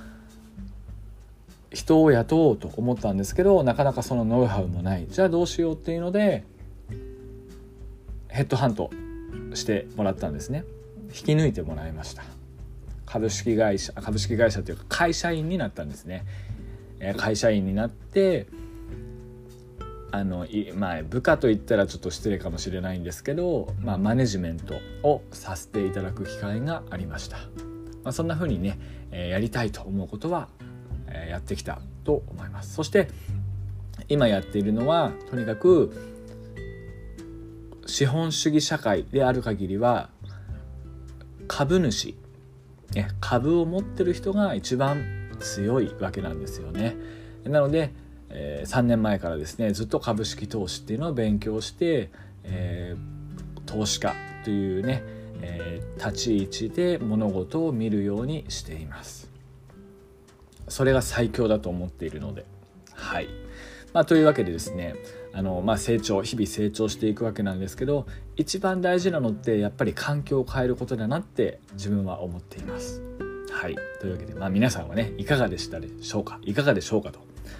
[1.71, 5.07] 人を雇おうと思ったんですけどなかなかそのノウハウもない。
[5.09, 6.45] じゃあどうしようっていうので
[8.29, 8.91] ヘッドハント
[9.55, 10.63] してもらったんですね。
[11.07, 12.32] 引き抜いてもらいました。
[13.13, 16.25] 株式会社株式会社というか会社員になったんですね、
[16.99, 18.47] え会社員になって
[20.09, 28.79] あのまあ部下と言ったらちょっと失礼かもしれないんですけど、まあ、マネジメントをさせていただく機会がありました、まあ、そんな風にね、
[29.11, 30.49] えやりたいと思うことは、
[31.07, 32.73] えやってきたと思います。
[32.73, 33.09] そして
[34.09, 35.93] 今やっているのはとにかく
[37.85, 40.09] 資本主義社会である限りは
[41.47, 42.15] 株主
[42.95, 45.03] ね、株を持ってる人が一番
[45.39, 46.95] 強いわけなんですよね。
[47.43, 47.91] なので、
[48.29, 52.09] えー、3年前からですねずっと株式投資っていうのを勉強して、
[52.43, 55.03] えー、投資家というね、
[55.41, 59.29] えー、立ち位置で物事を見るようにしています。
[60.67, 62.45] それが最強だと思っているので。
[62.93, 63.27] はい。
[63.93, 64.95] まあ、というわけでですね
[65.33, 73.01] あの、まあ、成長日々成長していくわけなんですけど一番大事なのってやっぱり環境を変えることだなって自分は思っています。
[73.51, 73.75] はい。
[73.99, 76.39] というわけで、まあ、皆さんはねいかがでしたでしょうか？
[76.41, 77.19] いかがでしょうかと。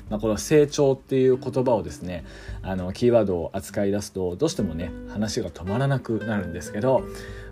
[0.10, 2.26] まあ、この成長っていう言葉をですね
[2.62, 7.04] あのキーワードを扱い出すとどうしてもね話が止まらなくなるんですけど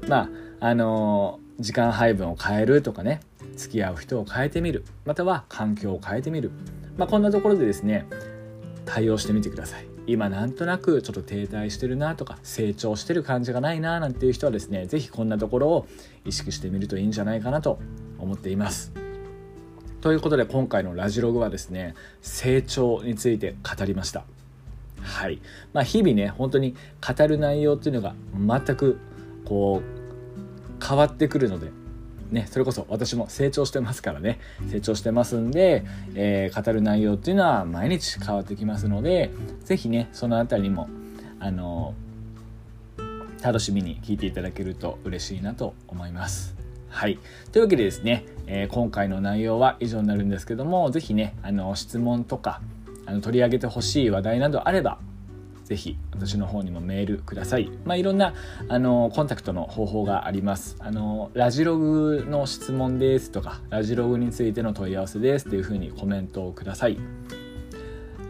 [0.07, 0.29] ま
[0.59, 3.21] ああの時間配分を変えるとかね
[3.55, 4.83] 付き合う人を変えてみる。
[5.05, 6.51] または環境を変えてみる、
[6.97, 8.05] まあ、こんなところでですね
[8.85, 9.85] 対応してみてください。
[10.11, 15.87] 今なんとなくちょっと停滞してるなとか成長してる感じがないななんていう人はですね是非こんなところを
[16.25, 17.79] 意識してみるといいんじゃないかなと
[18.19, 18.91] 思っています。
[20.01, 24.25] ということで今回のラジログはですね成長について語りました。
[25.01, 25.41] はい。
[25.71, 28.99] まあ日々ね本当に語る内容っていうのが全く
[29.45, 31.71] こう変わってくるので
[32.31, 34.39] ね、それこそ私も成長してますからね
[34.69, 35.83] 成長してますんで、
[36.15, 39.31] えー、語る内容っていうのは毎日変わってきますので
[39.65, 40.89] 是非ねその辺りも
[41.39, 41.93] あの
[43.41, 46.55] 楽しみに聞いていただけると嬉しいなと思います。
[46.89, 47.17] はい。
[47.51, 52.61] というわけでですね、えー、今回の内容は以上になるんですけども、是非ね、あの、質問とか、
[53.05, 54.99] あの取り上げてほしい話題などあれば、
[55.71, 57.71] ぜひ私の方にもメールください。
[57.85, 58.33] まあ、いろんな
[58.67, 60.75] あのコンタクトの方法があります。
[60.79, 66.97] あのラジログの質問ですとか、ラジログについての問い合わせですっていうふうにコメントをください。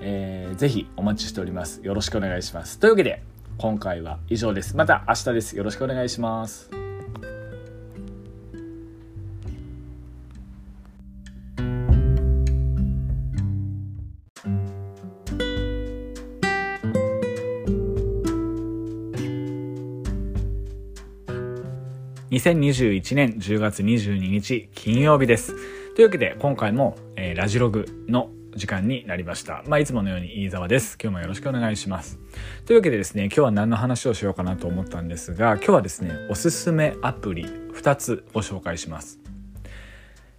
[0.01, 1.82] えー、ぜひお待ちしております。
[1.82, 2.77] よろしくお願いします。
[2.77, 3.23] というわけで、
[3.58, 4.77] 今回は以上です。
[4.77, 5.58] また明日です。
[5.58, 6.90] よろしくお願いします。
[22.31, 25.53] 2021年10月22日金曜日です。
[25.95, 29.63] というわけで今回も、えー、ラジログの時間になりました。
[29.67, 30.97] まあ、いつものように飯沢です。
[30.97, 32.19] 今日もよろしくお願いします。
[32.65, 39.19] というわけでですね、今日は何の話をしようかなと思ったんですが、今日はですね、おすすめアプリ2つご紹介します。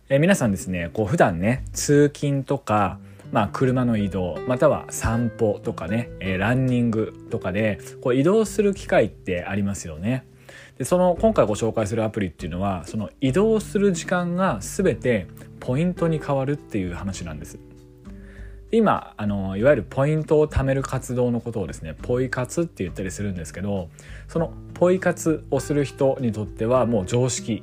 [0.08, 3.00] えー、皆さんですね、こう普段ね、通勤とか、
[3.32, 10.24] まあ、車の移動または散歩とかね、えー、ランニングとかでこう移動する機会ってありますよね。
[10.82, 15.28] でその今回ご紹介するアプリっていうのはその移動する時間が全て
[15.60, 17.60] ポイントに変わるっていう話なんです。
[18.72, 23.90] 今あのいわゆるポイントを貯める活動のことをですねポイ活って言ったりするんですけど
[24.26, 27.62] そのポイ活をする人にとってはもう常識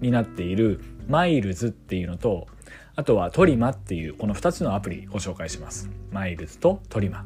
[0.00, 2.46] になっているマイルズっていうのと
[2.94, 7.24] あとはトリマっていうこの2つのアプリご紹介しますマイルズとトリマ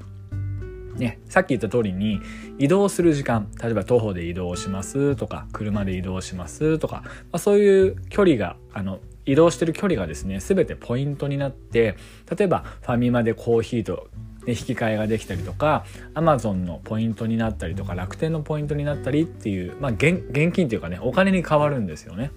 [0.97, 2.21] ね、さっき言った通りに
[2.59, 11.97] 移動する時間例えば徒歩で移動しますとか車で移動しますとか、まあ、そういう距離があの移動してる距離がですね全てポイントになって
[12.35, 14.09] 例えばファミマでコーヒーと、
[14.47, 22.31] ね、引き換えができたりとかアマゾンのポイントになったりとか楽天のポイントになったりっていう、まあ現、現金というかねお金に変わるんですよね。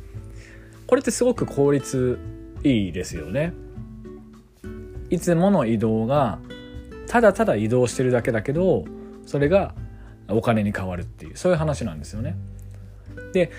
[0.87, 2.19] これってすごく効率
[2.63, 3.53] いいですよね。
[5.11, 6.39] いつもの移動が
[7.09, 8.85] ただただ移動してるだけだけど
[9.25, 9.73] それが
[10.29, 12.37] お金に変わるっていうそういう話なんですよね。
[13.33, 13.51] で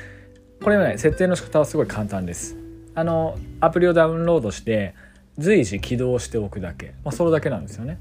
[0.63, 2.57] これね設定の仕方はすごい簡単です。
[2.95, 4.95] あのアプリをダウンロードして
[5.37, 7.99] 随時起動しておくだけ、まあ、それだけなんですよね。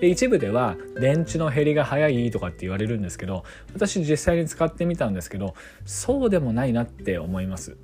[0.00, 3.42] で一部では電池の減りが早いとかって言われるんですけど
[3.74, 5.54] 私実際に使ってみたんですけど
[5.84, 7.76] そうでもないなって思います。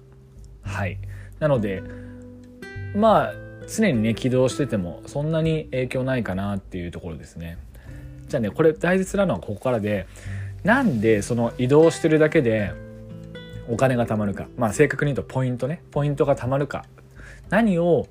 [0.62, 0.98] はい
[1.40, 1.82] なので
[2.94, 7.58] まあ常にね起動しててもそんなに影響ないかなっていうところですね。
[8.28, 10.06] じゃあねこれ大切なのはここからで
[10.64, 12.72] なんでその移動してるだけで
[13.68, 14.48] お金が貯まるか。
[14.56, 15.82] まあ正確に言うとポイントね。
[15.90, 16.84] ポイントが貯まるか。
[17.50, 18.08] 何を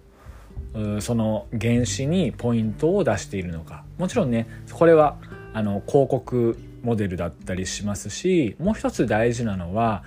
[1.00, 3.84] その原子にポイントを出しているのか。
[3.98, 5.17] もちろんねこれは
[5.54, 10.04] あの広告モデルだったりしますしもう一つ大事なのは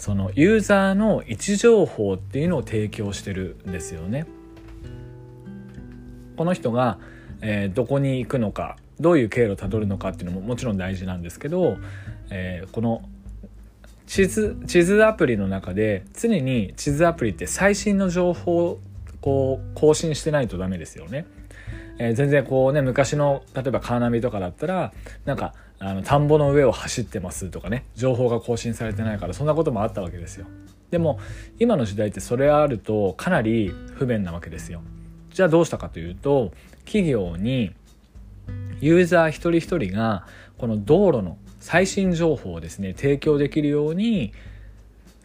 [0.00, 4.26] そのユーザーの位置情報っていうのを提供してるんですよね。
[6.38, 6.98] この人が、
[7.42, 11.76] えー、どこに行くのかどういう経路をたどるのかっていうのももちろん大事なんですけど、
[12.30, 13.02] えー、この
[14.06, 18.80] 地図地図アプリの中で常に地図アプリって最新の情報を
[19.20, 21.26] こう更新してないとダメですよね。
[21.98, 24.94] えー、全然こうね昔の例えばカーナビとかだったら
[25.26, 25.52] なんか
[25.82, 30.46] あの田んぼの上を走ってますとかね情報が更新されてないからそんなこともあったわけですよ
[30.90, 31.18] でも
[31.58, 34.82] 今の時代ってそれあるとかなり不便なわけですよ
[35.32, 36.52] じゃあどうしたかというと
[36.84, 37.72] 企業に
[38.80, 40.26] ユーザー一人一人が
[40.58, 44.32] この道路の最新情報をですね提供できるように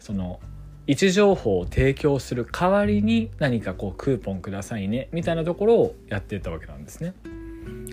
[0.00, 0.40] その
[0.86, 7.12] 位置情報を提供する代わりに何かこうクーポンくださいねみたいなところをやってたわけなんですね。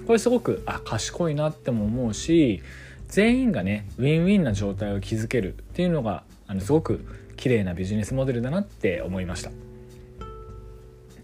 [0.05, 2.61] これすごくあ賢いなっても思うし
[3.07, 7.05] 全員がねウィンウィンな状態を築けるっていうのがあのすごく
[7.37, 9.51] 綺麗なビジネスモデルだなって思いました。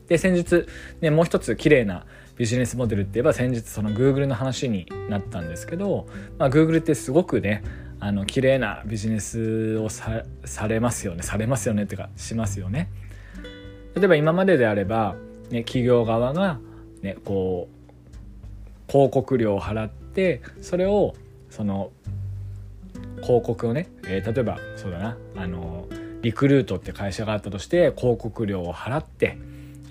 [0.07, 0.65] で先日、
[1.01, 7.63] ね、もう一つ綺麗なビジネスモデルって言えば先日その Google の話になったんですけど、まあ、Google ってすごくね
[7.99, 10.23] あの綺麗なビジネスをさ
[10.67, 11.23] れますよね。
[11.23, 12.89] されますよねっていうかしますよね。
[13.95, 15.15] 例えば今までであれば、
[15.49, 16.59] ね、企業側が、
[17.01, 17.78] ね、こう
[18.89, 21.15] 広告料を払ってそれを
[21.49, 21.91] その
[23.21, 25.87] 広告をね、えー、例えばそうだなあの
[26.21, 29.37] リクルートって会社があったとして広告料を払って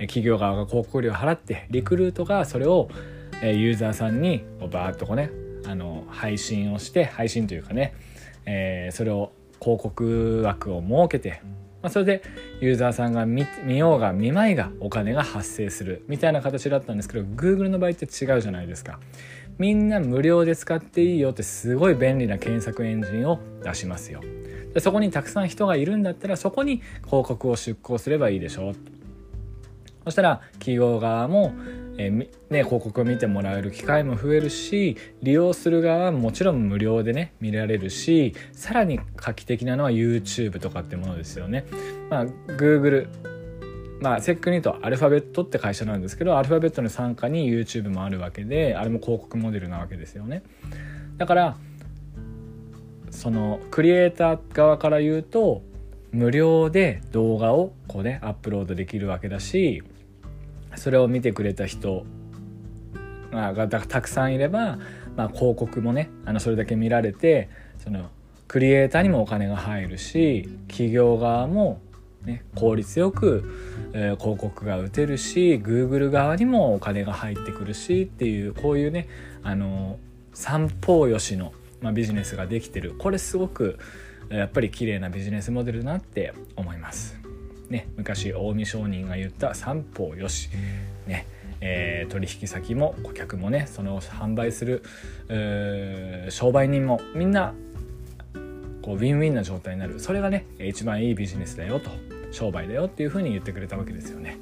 [0.01, 2.89] 企業側が広告料を払ってリクルートがそれを
[3.43, 5.31] ユーザーさんにバーッとこうね
[5.67, 7.95] あの配信をして配信というかね、
[8.47, 11.43] えー、それを広告枠を設けて
[11.83, 12.23] まあ、それで
[12.61, 13.47] ユーザーさんが見
[13.79, 18.99] ようが見まいがお金が発生するみたいな形だったんですけど Google の場合って違うじゃないですか。
[19.59, 24.21] みんな無料で使っていいよってすごい便利な検索エンジンを出しますよ。
[24.73, 28.75] でそこにたくさん人がいるんだったらそこに広告を出稿すればいいでしょう。
[30.05, 31.53] そしたら企業側も
[31.99, 32.29] えー、ね、
[32.65, 41.67] 広告を見てもらえる機会も増えるし利用する側はもちろん無料でね見られるしさらに画期的なのは YouTube とかってものですよね。
[42.09, 43.09] まあ、Google
[44.01, 50.45] まあ、セックに言うとアルファベットって会社なんですけどアルファベットの傘下に YouTube もあるわけであれも広告モデルなわけですよね。
[51.17, 51.57] だから
[53.11, 55.63] そのクリエイター側から言うと
[56.13, 59.83] 無料で動画をこうねアップロードできるわけだし
[60.77, 62.05] それを見てくれた人
[63.33, 64.79] がたくさんいれば、
[65.17, 67.49] まあ、広告もねあのそれだけ見られて
[67.83, 68.11] その
[68.47, 71.81] クリエイターにもお金が入るし企業側も、
[72.25, 73.45] ね、効率よく、
[73.93, 79.09] えー、広告が打てるし Google 側にもお金が入ってくるしっていうこういうね
[79.43, 79.99] あの
[80.33, 81.53] 三方よしの、
[81.83, 83.79] まあ、ビジネスができてるこれすごく
[84.31, 87.28] やっぱり綺麗なビジネスモデルだなって思います。
[87.71, 90.49] ね、昔近江商人が言った三方よし、
[91.07, 91.27] ね
[91.61, 94.83] えー、取引先も顧客もねその販売する
[96.31, 97.53] 商売人もみんな
[98.83, 101.91] こうウィンウィンな状態になるそれがね一番いいビジネスだよと
[102.31, 104.39] 商売だよっていうふうに言ってくれたわけですよね。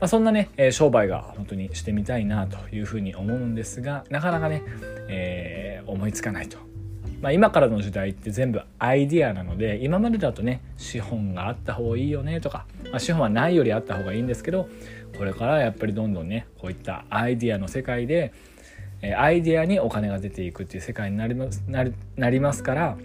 [0.00, 4.62] まあ、そんなね、え商売が本当にしてみたいなというふうに思うんですがなかなかね、
[5.08, 6.69] えー、思いつかないと。
[7.20, 14.68] まあ、今からの時代って全部アイディアなので今までだとね資本があった方がいいよねとか、まあ、資本はないよりあった方がいいんですけど
[15.18, 18.32] これからやっぱりどんどんねこういったアイディアの世界で
[19.18, 22.96] アイディアにお金が出ていくっていう世界になりますなりますから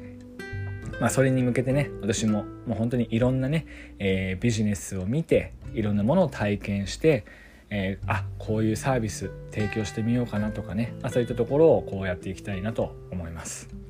[0.99, 3.65] まあ、それに向けてね私ももう本当にいろんなね、
[3.99, 7.25] えー、ビジネスを見ていろんなものを体験して、
[7.69, 13.84] えー、あこういうサービス提供してみようかなとかね、まあ、そういったところをこうやっていきたいなと思います。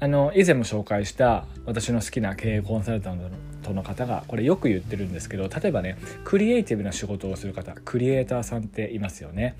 [0.00, 3.20] あの以前も紹介した私の好きな経営コンサルタン
[3.62, 9.56] トの方がこれよく言ってるんですけど例えばねクリエイティブな仕事をする方クリエイターさんっていますよね。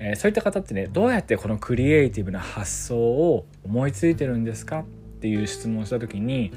[0.00, 4.84] えー、そういった方ってねどうやってこのクリエイティブな発想を思いついてるんですかっ
[5.20, 6.52] ていう質問をした時に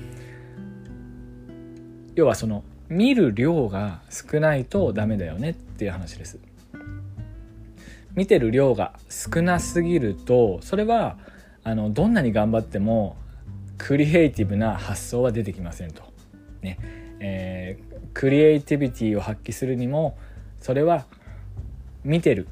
[2.16, 6.40] 要はその見る量が少ないとダメだよねっていう話です。
[8.14, 11.18] 見てる量が少なすぎるとそれは
[11.64, 13.16] あのどんなに頑張っても
[13.78, 16.04] クリエイティブな発想は出てきませんと。
[16.62, 16.78] ね。
[17.20, 20.18] えー、クリエイティビティを発揮するにも
[20.60, 21.06] それは
[22.04, 22.48] 見てる。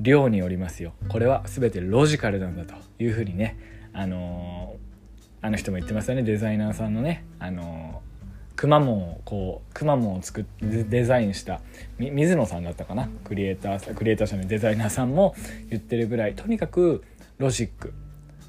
[0.00, 0.92] 量によりますよ。
[1.08, 3.56] これは全てロジカルなんだというふうにね、
[3.92, 4.76] あの
[5.40, 6.22] あの人も言ってますよね。
[6.22, 7.24] デザイナーさんのね。
[7.38, 8.02] あの
[8.56, 11.60] くまモンをこうくまモンを作っデザインした
[11.98, 13.08] 水野さんだったかな。
[13.24, 15.34] クリエイタークリエイター者のデザイナーさんも
[15.70, 16.34] 言ってるぐらい。
[16.34, 17.04] とにかく
[17.38, 17.94] ロジック。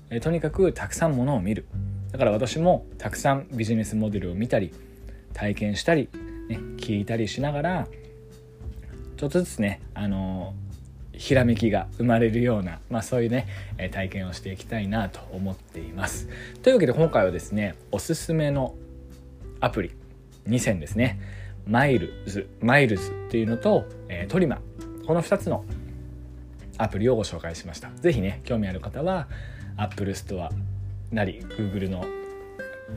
[0.10, 1.66] えとにかくたくさんものを見る。
[2.12, 4.74] だから私もたくさんビジネスモデルを見たり
[5.34, 6.10] 体験したり、
[6.48, 7.88] ね、聞いたりしながら
[9.18, 10.54] ちょっとずつねあの
[11.12, 13.48] ひらめきが生まれるような、まあ、そういうね
[13.92, 16.28] 体験をしていきたいなと思っています。
[16.64, 18.76] というわけで今回はですねおすすめの
[19.60, 19.92] アプリ
[20.48, 21.20] 2選ですね。
[21.68, 24.62] マイルズマイルズっていうのと、え、トリマ
[25.08, 25.66] この2つの
[26.78, 27.90] アプリをご紹介しました。
[28.02, 29.28] 是非ね興味ある方は
[29.78, 30.50] Apple Store
[31.12, 32.06] なり Google の、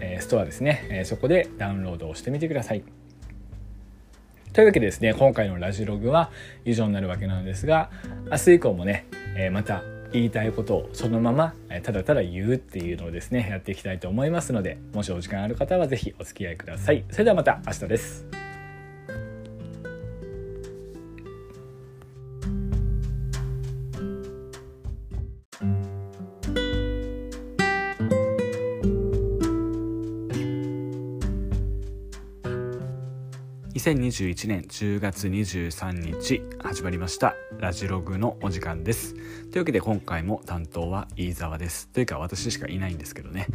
[0.00, 2.82] え、ストアですね、え、そこでダウンロードをしてみてください。
[4.52, 6.30] というわけでですね、今回のラジログは
[6.64, 7.90] 以上になるわけなんですが、
[8.30, 9.06] 明日以降もね、
[9.36, 17.04] え、また言いたいことをそのままただただ言うっていうのをですね、やっていきたいと思いますので、もしお時間ある方は是非お付き合いください。
[17.10, 18.47] それではまた明日です。
[34.18, 37.36] 2021年10月23日始まりました。
[37.56, 39.14] ラジログのお時間です。
[39.14, 39.22] とい
[39.54, 41.86] うわけで今回も担当は飯沢です。
[41.90, 43.46] というか私しかいないんですけどね。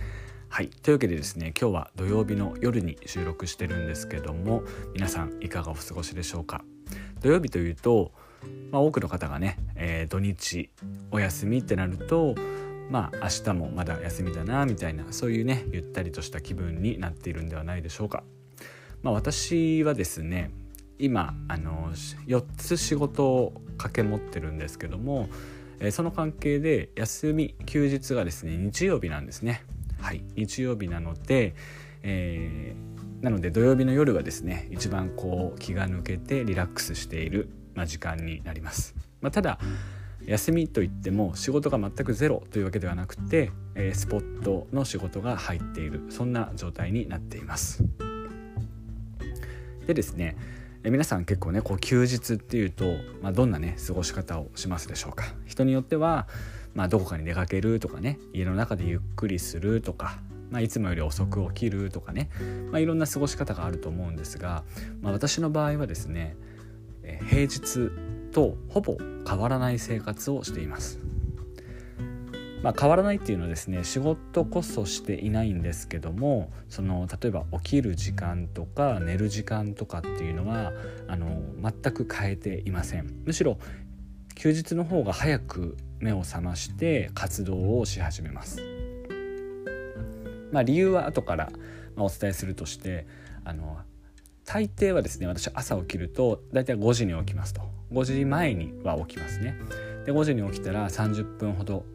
[0.47, 0.69] はい。
[0.69, 6.63] というわけでですね今日は土曜日の夜に収録してるんですけども皆さんいかがお過ごしでしょうか？
[7.21, 8.13] 土曜日というと、
[8.71, 10.69] まあ、多くの方がね、えー、土日
[11.11, 12.35] お休みってなると
[12.89, 18.23] まあ明日もまだ休みだなみたいなそういうねゆったりとした気分になっているんではないでしょうか。
[19.03, 20.51] まあ、私はですね
[20.97, 21.91] 今あの
[22.27, 25.27] 4つ仕事を掛け持ってるんですけども、
[25.79, 29.63] え、その関係で休み休日がですね日曜日なんですね。
[29.99, 31.55] はい、日曜日なので、
[32.01, 38.95] えー、なので土曜日の夜はですね一番こう気が抜けてリラックスしている、まあ、時間になります。
[39.19, 39.59] まあ、ただ
[40.25, 47.83] 休みといっても仕事が全くゼロというわけではなくて、え、スポットの仕事が入っているそんな状態になっています。
[49.87, 50.35] でですね
[50.83, 55.25] 皆さん結構ねこう休日っていうと、まあ、どんなね過ごし方をしますでしょうか。
[55.45, 56.27] 人によっては、
[56.75, 60.19] まあ、どこかに出かけるとかね家の中でゆっくりするとか、
[60.51, 62.29] まあ、いつもより遅く起きるとかね、
[62.69, 64.63] まあ、いろんな過ごし方があると思うんですが、
[65.01, 66.35] まあ、私の場合はですね
[67.29, 67.89] 平日
[68.33, 70.99] とほぼ変わらない生活をしています。
[72.63, 80.71] まあ、変わらないっていうのはですね仕事こそしていないんですけどもその例えば起きる時間とか寝る時間とかっていうのは
[81.09, 83.23] あの全く変えていません。
[83.25, 83.59] むしろ
[84.35, 88.61] 休日の方が早く目を覚まして活動をし始めます。
[90.51, 91.51] まあ、理由は後から
[91.97, 93.05] お伝えするとして
[93.43, 93.79] あの
[94.45, 97.61] 大抵はですね私朝起きると大体5時に起きますと。
[97.91, 99.55] 5時前には起きますね。
[100.05, 101.85] で5時に起きたら30分ほど、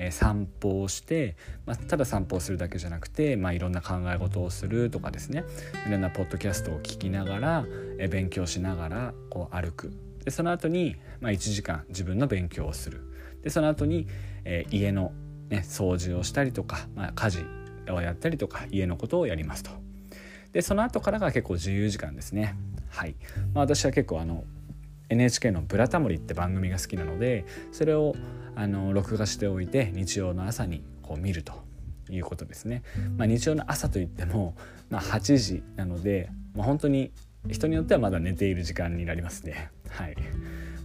[0.00, 1.36] え、散歩をして、
[1.66, 5.44] まあ、ただ散歩をするだけじゃなくて、まあ、いろんな考え事をするとかですね
[5.86, 7.66] いろんなポッドキャストを聞きながら、
[7.98, 9.92] え、勉強しながらこう歩く
[10.24, 13.02] でその後に、まあ、1時間自分の勉強をする
[13.42, 14.06] でその後に、
[14.44, 15.12] えー、家の、
[15.50, 17.44] ね、掃除をしたりとか、まあ、家事
[17.90, 19.70] をやったりとか家のことをやりますと。
[20.52, 22.56] でその後からが結構自由時間ですね。
[22.88, 23.14] はい、
[23.54, 24.44] まあ、私は結構あの
[25.10, 28.14] NHK の「ブラタモリ」って番組が好きなのでそれを
[28.54, 31.52] あの録画しておいて日曜の朝にこう見ると
[32.08, 32.82] いうことですね。
[33.16, 34.56] まあ、日曜の朝といっても、
[34.88, 37.12] まあ、8時なので、まあ、本当に
[37.48, 39.70] 人によってはまだ寝ている時間になりますね。
[39.88, 40.16] はい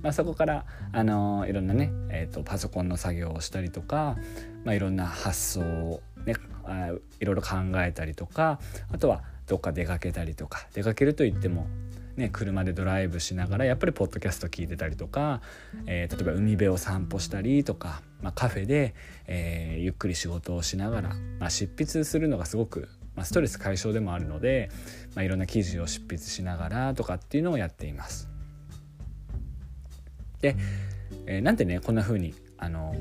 [0.02, 4.18] まあ、そこから、あのいろんなね、えーと、パソコンの作業をしたりとか、
[4.64, 8.60] まあ、いろんな発想を、ね、あいろいろ考えたりとか
[8.92, 11.68] あとはどっか出かけたりとか出かけるといっても
[12.18, 15.42] ね、車でドライブしながらやっぱりポッドキャスト聞いてたりとか、
[15.86, 18.96] えー、例えば海辺を散歩したりとか、まあ、カフェで、
[19.28, 21.10] えー、ゆっくり仕事をしながら、
[21.40, 24.70] まあ、執筆するのがすごく、まあ、ストレス解消でもあるので、
[25.14, 28.30] まあ、いろんな記事を執筆しながらとかっていうのをやっています。
[30.40, 30.56] で、
[31.28, 32.96] えー、なんでねこんな風にあの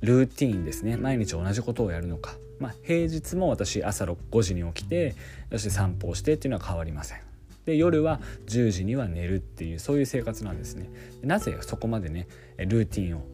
[0.00, 5.16] ルーティーンですね毎日同じことをやるのか、まあ、平日も私朝5時に起きて
[5.50, 7.23] そして散歩をしてっていうのは変わりません。
[7.66, 10.90] で夜は10時には寝るっていうそういう生活なんですね。
[11.22, 13.24] なぜそこまでねルーティンを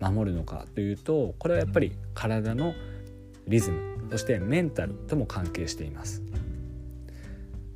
[0.00, 2.74] 守るのかというとこれはやっぱり体の
[3.46, 6.22] リズムそしてメンタルとも関係しています。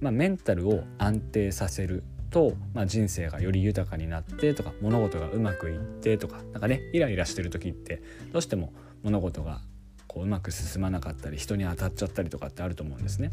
[0.01, 8.03] まあ、メンタルを安定させると、まあ、人生がより豊かになってとか物事がうまくいってとか何かねイライラしてる時って
[8.33, 9.61] どうしても物事が
[10.09, 13.31] こううまく進まなかったり人に当たっちゃったりとかってあると思うんですね。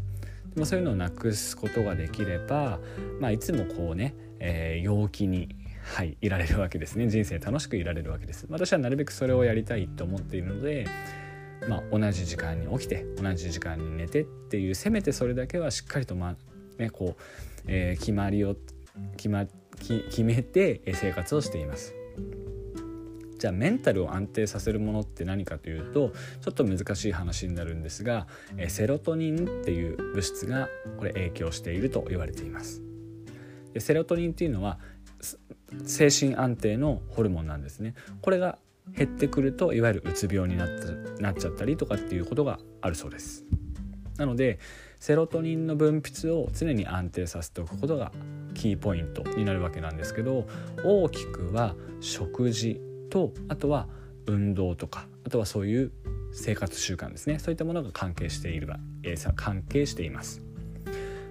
[0.54, 2.78] でもそういうのをなくすことができれば、
[3.20, 10.86] まあ、いつもこうね、えー、陽気にはい、いられるわけですね人生楽しくいられるわけです私はなるべくそれをやりたいと思っているので、
[11.68, 16.36] まあ、同じ時間に起きて同じ時間に寝てっていうせめてそれだけはしっかりと、ま
[16.78, 17.22] ねこう
[17.66, 18.56] えー、決まりを
[19.16, 19.46] 決ま
[19.78, 21.94] 決めて生活をしています。
[23.42, 26.12] じゃあメンタルを安定させるものって何かというと
[26.42, 32.82] ちょっと難しい話になるんですがえセロトニンっていう物質がこれ影響していると言われています。
[33.72, 34.78] でセロトニンっていうのは
[35.84, 37.94] 精神安定のホルモンなんですね。
[38.20, 38.58] これが
[38.96, 40.68] 減ってくるといわゆるうつ病になっ
[41.18, 43.44] なっちゃったりとかっていうことがあるそうです。
[44.18, 44.60] なので
[45.00, 48.12] セロトニンの分泌を常に安定させておくことが
[48.54, 50.46] キーポイントになるわけなんですけど
[50.84, 52.80] 大きくは食事
[53.12, 53.88] とあとは
[54.26, 55.92] 運動とかあとはそういう
[56.32, 58.68] 生活習慣ですねそういったものが関係している
[59.02, 60.40] えー、関係しています。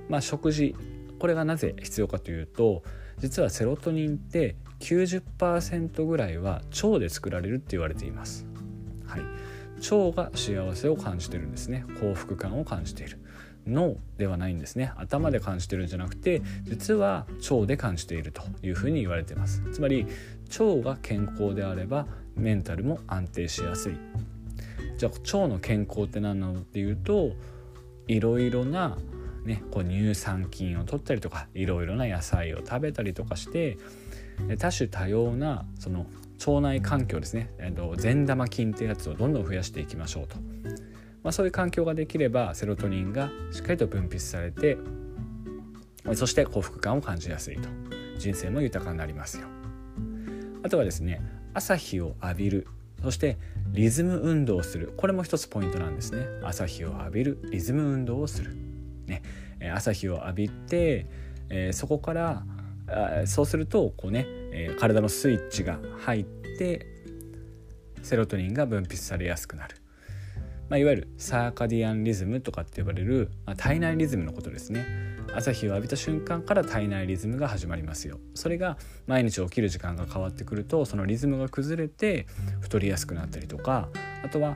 [0.08, 0.76] まあ、食事
[1.20, 2.84] これがなぜ必要かというと
[3.18, 8.46] 実はセロトニンって90%ぐらいは腸で作られるって言われています。
[9.06, 9.22] はい、
[9.92, 13.20] 腸が幸せを感じてるんですね幸福感を感じている
[13.68, 14.92] 脳ではないんですね。
[14.98, 19.62] 頭で感じてるんじゃなくて実は腸で感じているというふうに言われています。
[19.72, 20.08] つまり
[20.60, 23.94] 腸が健康であればメンタルも安定しやすい。
[24.98, 27.32] じゃあ腸の健康って何なのっていうと
[28.08, 28.98] いろいろな、
[29.46, 33.78] ね、こう乳酸菌を取ったりとかいろいろな野菜を食べたりとかして
[34.58, 36.06] 多種多様なその
[36.40, 37.52] 腸内環境ですね。
[37.98, 40.38] 善玉菌ってやつをどんどん増やしていきましょうと。
[41.24, 44.78] まあ、そういう環境ができればセロトニンがしっかりと分泌されて
[46.14, 47.70] そして幸福感を感じやすいと。
[48.18, 49.48] 人生も豊かになりますよ。
[50.64, 51.22] あとはですね
[51.54, 52.68] 朝日を浴びる。
[53.02, 53.38] そして
[53.70, 54.94] リズム運動をする。
[54.96, 56.26] これも一つポイントなんですね。
[56.44, 57.40] 朝日を浴びる。
[57.52, 58.56] リズム運動をする、
[59.08, 59.24] ね、
[59.74, 61.08] 朝日を浴びて、
[61.50, 62.44] えー、そこから
[62.88, 66.86] あそうするとこうね、えー、体のスイッチが入って
[68.04, 69.81] セロトニンが分泌されやすくなる。
[70.72, 74.86] まあ、いわゆるサーカディアンリズムとかって呼ばれる、まあ、体内リズムのことですね。
[75.34, 78.20] 朝日を浴びた瞬間から体内リズムが始まりますよ。
[78.36, 82.26] それが毎日起きる時間が変わってくるとそのリズムが崩れて
[82.62, 83.90] 太りやすくなったりとか
[84.24, 84.56] あとは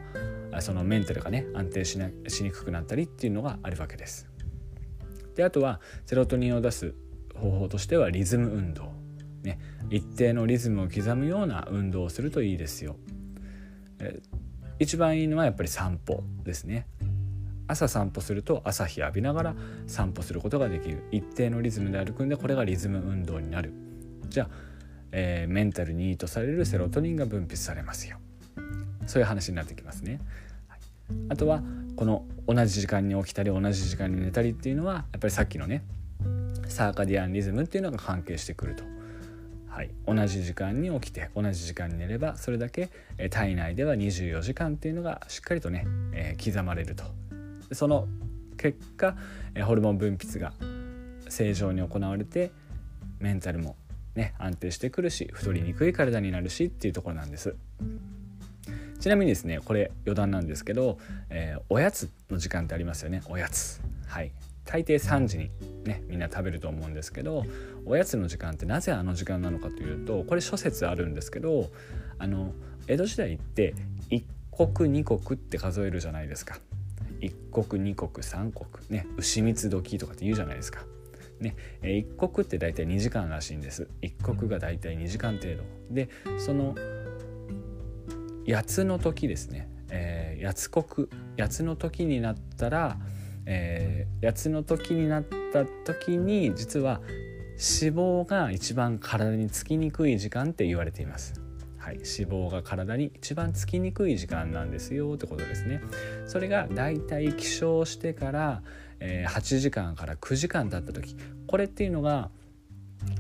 [0.62, 4.30] そのメンタルがね安定しなしにくくなったりっていうのがあるわけです。
[5.36, 6.96] であとはセロトニンを出す
[7.36, 8.94] 方法としてはリズム運動。
[9.44, 9.60] ね
[9.90, 12.96] 一定のリズムを刻むような運動をするといいですよ。
[14.80, 16.88] 一番いいのはやっぱり散歩ですね。
[17.68, 19.56] 朝散歩すると朝日浴びながら
[19.88, 21.04] 散歩することができる。
[21.12, 23.74] 一定のリズムで歩くんでこれがリズム運動になる。
[24.30, 24.50] じゃあ、
[25.12, 28.18] えー、メンタルにいいとされるセロトニンが分泌されますよ。
[29.08, 30.20] そういう話になってきますね、
[30.68, 30.80] はい、
[31.30, 31.62] あとは
[31.96, 35.84] この同じ時間に起きたり同じ時間に寝たりっていうのはやっぱりさっきのね
[36.68, 38.84] サーカディアンリズムっていうのが関係してくると。
[39.76, 42.90] はい、同じ時間に起きて同じ時間に寝ればそれだけ
[43.30, 47.04] 体内では24時間っていうのがしっかりとね、えー、刻まれると。
[47.74, 48.08] その
[48.56, 49.18] 結果
[49.66, 50.54] ホルモン分泌が
[51.28, 52.52] 正常に行われて
[53.20, 53.76] メンタルも
[54.16, 57.54] ね安定してくるし太りにくい体になるしっていうところなんです。
[59.02, 61.00] ちなみにですねこれ余談なんですけど、
[61.30, 63.22] えー、おやつの時間ってありますよね。
[63.28, 63.82] おやつ。
[64.08, 64.32] はい。
[64.66, 65.52] 大抵3時に
[65.84, 67.46] ねみんな食べると思うんですけど
[67.86, 71.70] おやつの時間ってなぜあの時間なのかというとこれ諸説あるんですけど
[72.18, 72.54] あの
[72.88, 73.76] 江戸時代って
[74.10, 76.58] 一国二国って数えるじゃないですか。
[77.22, 80.86] 一国二国三国ね牛蜜時とかって言うじゃないですか。
[81.40, 83.90] ね、一国って大体2時間らしいんです。
[84.02, 85.64] 一国が大体2時間程度。
[85.92, 86.76] でその
[88.48, 92.98] 八つの時ですね、えー、八つ国八つの時になったら
[93.46, 97.02] えー、八つの時になった時に実は
[97.58, 101.42] 脂肪が一番体につきにくい時間って言われています。
[101.78, 102.08] はい、脂
[102.48, 105.82] 肪が体に一番つきにくい時間なんですよってことですね。
[106.26, 108.64] それがだいたい起床してから、
[109.00, 111.16] えー、8時間から9時間経った時
[111.48, 112.32] これっていうのが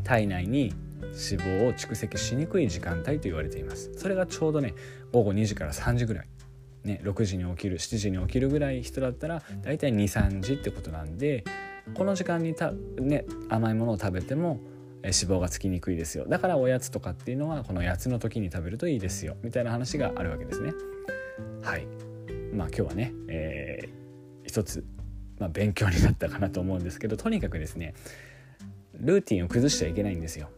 [0.03, 3.91] 体内に脂肪を蓄積しにくい時間帯と言われています。
[3.93, 4.73] それがちょうどね
[5.13, 6.27] 午後2時から3時ぐらい
[6.85, 11.43] ね、6時に起きる7時に起きるぐらい人だったら大体23時ってことなんで
[11.95, 14.59] この時間にた、ね、甘いものを食べても
[15.03, 16.25] 脂肪がつきにくいですよ。
[16.27, 19.35] だからおやつとかっていうのはこのやつの時に食べるといいですよ。
[19.43, 20.73] みたいな話があるわけですね。
[21.61, 21.85] はい。
[22.53, 24.83] まあ今日はね、えー、一つ、
[25.37, 27.93] まあ、勉強になったかなと思うんですけどとにかくですね
[28.93, 30.49] ルーティンを崩しちゃいけないんですよ。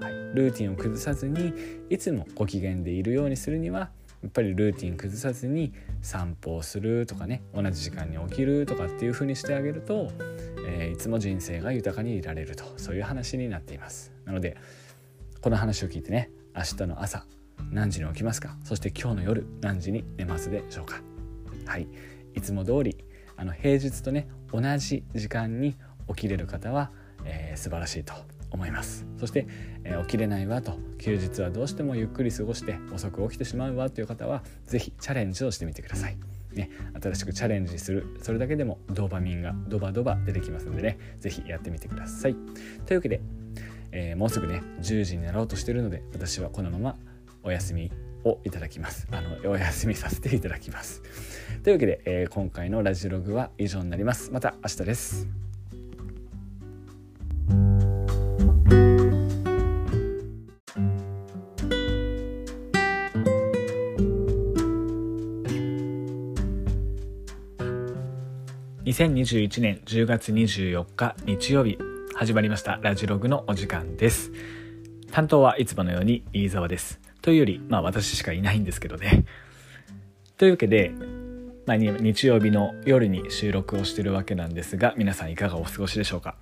[0.00, 1.52] はい、ルーティンを崩さずに
[1.88, 3.90] いつもご機嫌でいるようにするには
[4.24, 10.10] やっぱりルーティン崩さずに散歩をするとかね同じ時間に起きるとかっていう風にしてあげると、
[10.66, 14.12] えー、いつも人生が豊かにいられるとそういう話になっています。
[14.24, 14.56] なので
[15.42, 17.26] この話を聞いてね明日の朝
[17.70, 18.56] 何時に起きますか？
[18.64, 21.02] そして今日の夜何時に寝ますでしょうか？
[21.66, 21.86] はい。
[22.34, 22.96] いつも通り
[23.36, 25.76] あの平日とね同じ時間に
[26.08, 26.90] 起きれる方は、
[27.26, 28.14] えー、素晴らしいと
[28.54, 29.06] 思います。
[29.18, 29.46] そして、
[29.84, 30.78] えー、起きれないわと。
[30.98, 36.16] 休日はどうしてもゆっくり過ごして遅く起きてしまうわという方は是非チャレンジをしてみてください。
[36.54, 36.70] ね、
[37.02, 38.16] 新しくチャレンジする。
[38.22, 42.36] それだけでもドーパミンがドバドバ出てきますのでね是非やってみてください。
[42.86, 43.20] というわけで、
[43.92, 46.96] えー、もうすぐね10時になろうとしてるので私はこのまま
[47.42, 47.90] お休み
[48.24, 49.06] をいただきます。
[49.10, 51.02] あのお休みさせていただきます。
[51.62, 54.30] というわけで、えー、今回のラジログは以上になります。
[54.30, 55.43] また明日です。
[68.84, 71.78] 2021年10月24日日曜日
[72.14, 74.30] 始まりましたラジログのお時間です。
[75.10, 77.00] 担当はいつものように飯沢です。
[77.22, 79.24] というよりまあ私しかいないんですけどね。
[80.36, 80.92] というわけで、
[81.64, 86.36] まあ、日曜日の夜に収録をしてるわけなんですが皆さんいかがお過ごしでしょうか。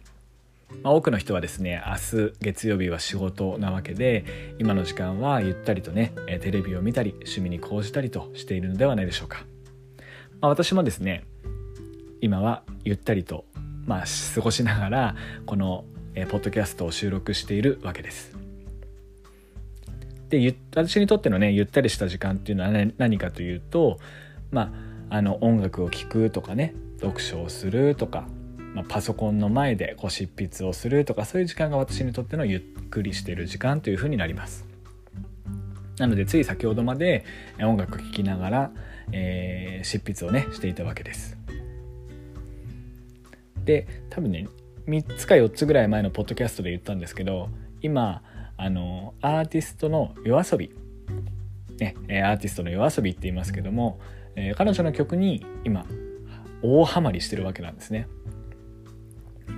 [0.82, 1.94] まあ、多くの人はですね明
[2.30, 9.44] 日月曜日は仕事なわけで今の時間はゆったりとねテレビを見たり趣味に講じたりとしているのではないでしょうか、
[10.40, 11.24] まあ、私もですね
[12.22, 13.44] 今はゆったりと、
[13.84, 14.04] まあ、
[14.34, 15.84] 過ごしながらこの、
[16.30, 18.36] ポッドキャストを収録しているわけです。
[20.28, 23.98] で私にとってのねゆったりした時間っていうのは何かというと
[24.50, 24.72] ま
[25.10, 28.26] ああの音楽を聴くとかね読書をするとか、
[28.74, 34.66] まあ、パソコンの前でこう執筆をするとかそういう時間が私にとってのゆっくりしている時間というふうになります。
[35.98, 37.24] なのでつい先ほどまで
[37.60, 38.70] 音楽聴きながら、
[39.12, 41.41] えー、執筆をねしていたわけです。
[43.64, 44.48] で多分ね
[44.86, 47.48] 3つか4つぐらい前のポッドキャストで言ったんですけど
[47.80, 48.22] 今
[48.56, 50.70] あのアーティストの yoasobi
[51.78, 54.00] ねアーティストの yoasobi って言いますけども、
[54.36, 55.86] えー、彼女の曲に今
[56.62, 58.08] 大ハマりしてるわけなんですね。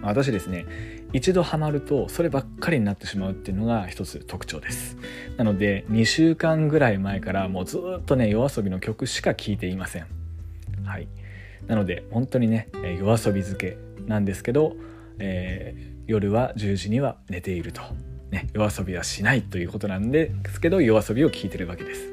[0.02, 0.66] 私ですね
[1.12, 4.96] 一度ハマるとそればっかりになってしまうっていうのが一つ特徴です。
[5.36, 10.07] なので2週間ぐらい前からもうずっとね yoasobi の曲しか聴いていません。
[10.84, 11.09] はい。
[11.66, 14.76] なので本当にね yoasobi 漬けなんですけど、
[15.18, 17.82] えー、夜は10時には寝ていると、
[18.30, 22.12] ね、夜遊びはしないということなんですけど夜遊びを聞いてるわけです。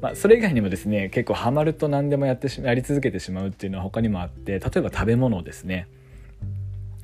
[0.00, 5.88] まあ、それ以外にもですね結構ハマると何でもやってしやり続けてしまうっていうのは他にもあって例えば食べ物ですね。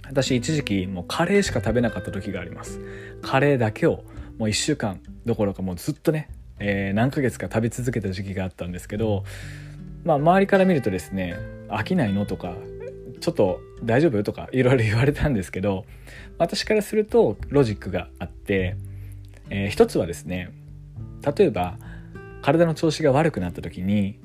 [0.07, 2.80] 私一時期もうカレーしか食べなかった時があります。
[3.22, 4.05] カレーだけを
[4.38, 6.28] もう1週間どころかもうずっとね、
[6.59, 9.24] えー、何ヶ月か食べ続けた時期があったんですけど
[10.05, 11.36] まあ周りから見るとですね
[11.68, 12.55] 飽きないのとか
[13.22, 14.22] ちょっと大丈夫？
[14.24, 15.86] とかいろいろ言われたんですけど
[16.38, 18.76] 私からするとロジックがあって、
[19.48, 20.50] えー、一つはですね
[21.36, 21.78] 例えば
[22.42, 24.18] 体の調子が悪くなった時に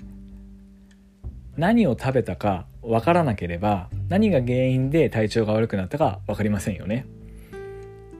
[1.55, 7.05] 何を食べたか分からなければ何が原因で体調が悪くなったか分かりませんよね。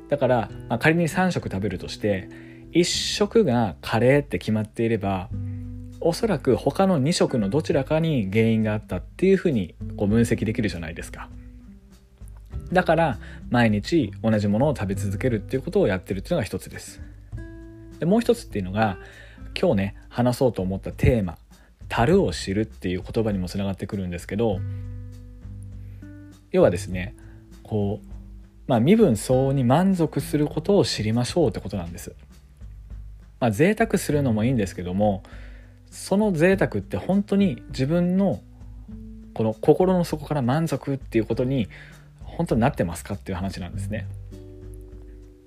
[0.09, 2.29] だから、まあ、仮に3食食べるとして
[2.71, 5.29] 1食がカレーって決まっていれば
[6.07, 11.27] おそらく他の2食のどちらかに原因があったっていうふうにこう分析できるじゃないですか
[12.71, 17.01] だから毎日同じものを食べ続けるっていうことをやってるっていうのが一つです
[17.99, 18.97] でもう一つっていうのが
[19.59, 21.37] 今日ね話そうと思ったテーマ
[21.89, 24.59] 「樽を知る」っていう言葉にもつながってくるんですけど
[26.51, 27.15] 要はですね
[27.63, 28.07] こう
[28.65, 32.13] まあ身分相応に満足することを知りましょうってことなんです。
[33.39, 35.23] まあ贅沢するのもいいんですけども
[35.97, 38.39] その贅沢って本当に自分の
[39.33, 41.67] この心の底から満足っていうことに
[42.21, 44.07] 本当になってますかっていう話なんですね。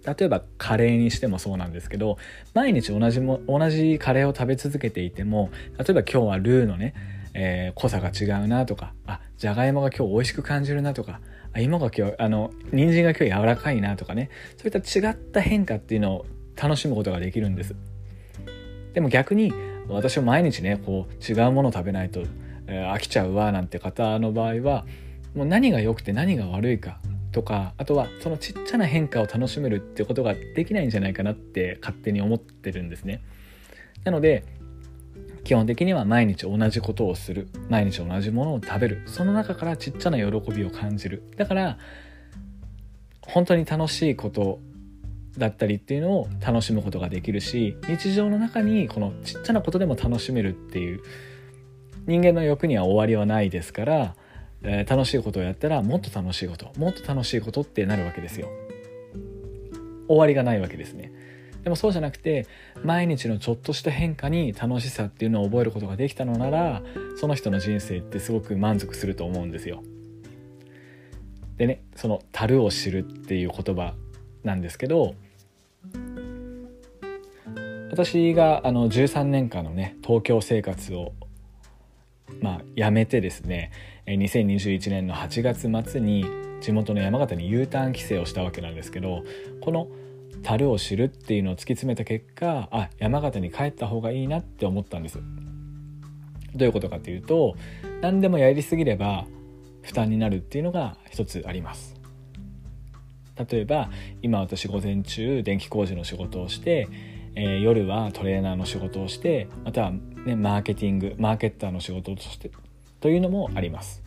[0.05, 2.18] 例えばカレーにしてもそうなんですけど
[2.53, 6.94] 毎日同じも同じカレーを食べ続けていても例えば今日はルーのね、
[7.34, 11.20] えー、濃さが違うなとかあじゃがいもが今日美味しく感じるなとか
[11.53, 16.26] あ芋が今日あの人参が今日柔らかいなとかねそういった違った変化っていうのを
[16.57, 17.76] 楽しむことができるんです
[18.94, 19.53] でも逆に
[19.95, 22.22] 私は毎日ねこう違うもの食べないと、
[22.66, 24.86] え、飽きちゃうわなんて方の場合は
[25.34, 26.99] もう何が良くて何が悪いか
[27.32, 33.22] とかあとはそのちっちゃな変化を楽しめるってことができないんじゃないかなって勝手に思ってるんですね。
[34.05, 34.45] なので
[35.45, 37.49] 基本的には毎日同じことをする。
[37.68, 39.03] 毎日同じものを食べる。
[39.07, 41.22] その中からちっちゃな喜びを感じる。
[41.36, 41.78] だから
[43.22, 44.61] 本当に楽しいこと
[45.38, 51.00] だったりっていうのを楽しむことができるし日常の中にこのちっちゃなことでも楽しめるっていう
[52.06, 54.16] 人間の欲には終わりはないですから
[54.62, 58.48] えー、楽しいことをやったらもっと楽しいこともっと楽しいことってなるわけですよ。
[60.06, 61.12] 終わりがないわけですね。
[61.62, 62.46] でもそうじゃなくて
[62.82, 66.82] 毎日のちょっとした変化に楽しさっていうのを覚えることができたのなら
[67.16, 69.82] その人の人生ってすごく満足すると思うんですよ。
[71.56, 73.94] でねその「樽を知る」っていう言葉
[74.45, 75.14] なんですけど
[77.91, 81.12] 私があの13年間のね東京生活を
[82.41, 83.72] まあやめてですね
[84.07, 86.24] 2021年の8月末に
[86.61, 89.24] 地元の山形に U ターン帰省をしたわけなんですけど
[89.61, 89.88] この
[90.43, 95.18] 樽を知るっていうのを突き詰めた結果あ山形に帰った方がいいなって思ったんです。
[96.55, 97.55] どういうことかというと
[98.01, 99.26] 何でもやりすぎれば
[99.82, 101.99] 負担になるっていうのが一つあります。
[103.51, 103.91] 例えば
[104.22, 106.88] 今私午前中電気工事の仕事をして、
[107.34, 112.51] えー、夜はトレーナーの仕事をしてまたは、ね、マーケティングマーケッターの仕事をして
[113.01, 114.03] というのもあります。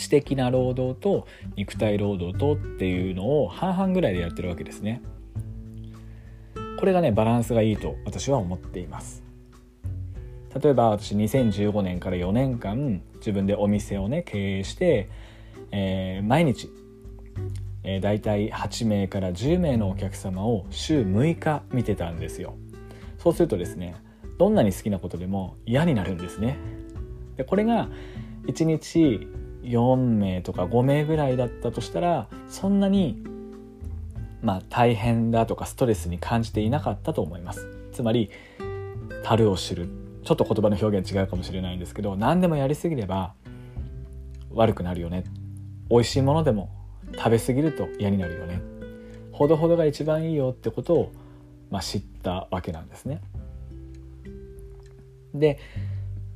[0.00, 5.02] 知的な労働と肉体労働とっていうのを半々ぐらいでやってるわけですね。
[6.78, 9.22] これがねバランスがいいと私は思っています。
[10.62, 15.08] 例えば私2015年から4年間自分でお店をね経営して、
[15.70, 16.68] えー、毎日、
[17.82, 22.54] えー、大体8名から10名のお客様を週6日見てたんですよ。
[23.18, 23.94] そうするとですね
[24.38, 26.58] どんなに好きなことでも嫌になるんですね。
[27.36, 27.88] でこれが
[28.46, 29.28] 1日
[29.62, 33.22] 4名とか5名ぐらいだったとしたらそんなに
[34.42, 37.66] まあ大変だとかストレスに感じていなかったと思います。
[37.92, 38.30] つまり
[39.22, 39.88] 樽を知る。
[40.22, 43.32] ちょっと言葉の表現違うかもしれないんですけど何でもやりすぎれば
[44.50, 45.24] 悪くなるよね。
[45.88, 46.79] 美味しいものでも
[47.16, 48.60] 食べ過ぎると嫌になるよね。
[49.32, 51.12] ほどほどが一番いいよってことを、
[51.70, 53.20] まあ、知ったわけなんですね。
[55.34, 55.58] で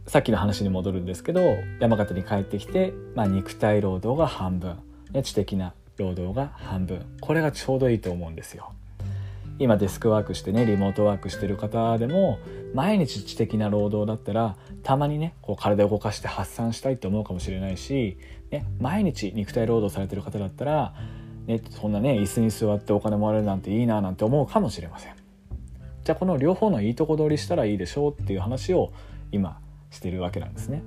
[0.07, 1.41] さっきの話に戻るんですけど
[1.81, 4.77] 山形に帰ってきて、まあ、肉体労働が半分。
[5.22, 7.05] 知的な労働が半分。
[7.20, 8.72] これがちょうどいいと思うんですよ。
[9.59, 12.41] 今デスクワークしてねリモートワークしてる方でも
[12.75, 18.18] 毎日知的な労働だったらたまにねこう体を動かして発散したいと思うかもしれないし、
[18.55, 20.94] ね、毎日肉体労働されてる方だったら、
[21.46, 25.14] ね、そんなね椅子に座ってお金もらえるなんていいななんて思うかもしれません。
[26.05, 28.92] じゃあこの両方のいいとこ取りしたらいいでしょうっていう話を
[29.32, 29.59] 今
[29.90, 30.82] してるわけなんですね。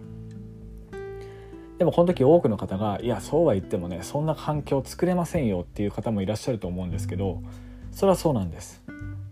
[1.78, 7.43] でもこの時多くの方がいやそうは言ってもねそんな環境作れませんよっていう方もいらっしゃると思うんですけど
[7.91, 8.82] それはそうなんです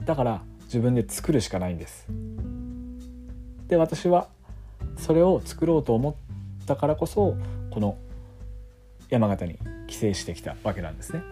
[0.03, 2.07] だから自分で作るしかないんです
[3.67, 4.27] で私は
[4.97, 7.35] それを作ろうと思ったからこそ
[7.71, 7.97] この
[9.15, 9.57] 山形に
[9.87, 11.23] 帰省してきたわけなんですね。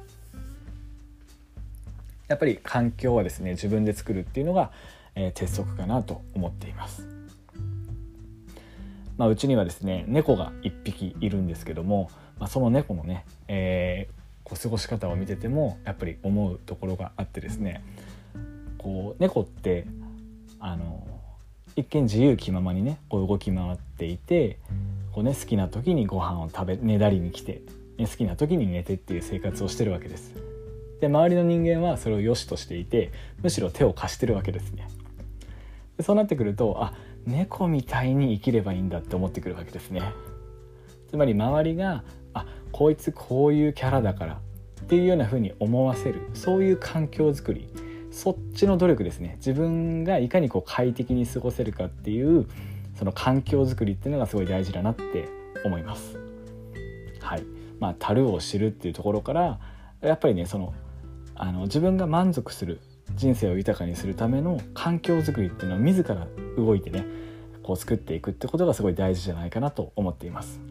[2.29, 4.71] やっぱり環境はですね自分で作るっていうのが、
[5.15, 7.05] えー、鉄則かなと思っています。
[9.17, 12.09] まあ、うちにはですね猫が1匹いるんですけども、
[12.39, 14.13] まあ、その猫のね、えー、
[14.49, 17.83] こう過ごし方を見ててもやっぱり思うところがあってですね
[18.77, 19.85] こう猫って
[20.59, 21.05] あの
[21.75, 24.57] 一見自由気ままにねこう動き回っていて
[25.13, 27.61] こう、ね、好きな時にご飯を食べねだりに来て、
[27.97, 30.33] ね、好きな時に寝てっていう生活をしてるわけです。
[30.99, 33.11] で周りの人間はそれを良しとしていて
[33.41, 34.87] むしろ手を貸してるわけですね。
[35.97, 36.93] でそうなってくるとあ
[37.25, 40.01] 猫みたいに生きればいいんだって思ってくるわけですね。
[41.09, 42.03] つまり周りが
[42.33, 44.41] あこいつこういうキャラだから
[44.81, 47.69] っていうような風に思わせるそういう環境づくり
[48.11, 52.47] そっちの努力ですね自分がいかにこう快適に過ごせるかっていう
[53.03, 55.27] その環境づくりっていうのがすごい大事だなって
[55.65, 56.17] 思います。
[57.19, 57.43] はい
[57.77, 59.59] まあ、樽を知るっていうところから
[59.99, 60.73] やっぱりねその
[61.35, 62.79] あの自分が満足する
[63.15, 67.05] 人生を豊かにするための環境づくりっていうのを自ら動いてね
[67.61, 70.61] こう作っていくってことがすごい大事じゃないかなと思っています。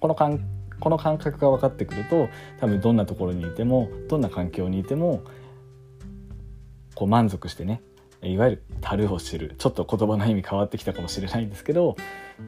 [0.00, 0.38] この感
[0.80, 2.28] この感覚が分かってくると
[2.60, 5.22] 多分どんなところにいてもどんな環境にいても
[6.94, 7.80] こう満足してね
[8.22, 9.54] いわゆる樽を知る。
[9.58, 11.96] ちょっと言葉の意味変わってきたかもしれないんですけど、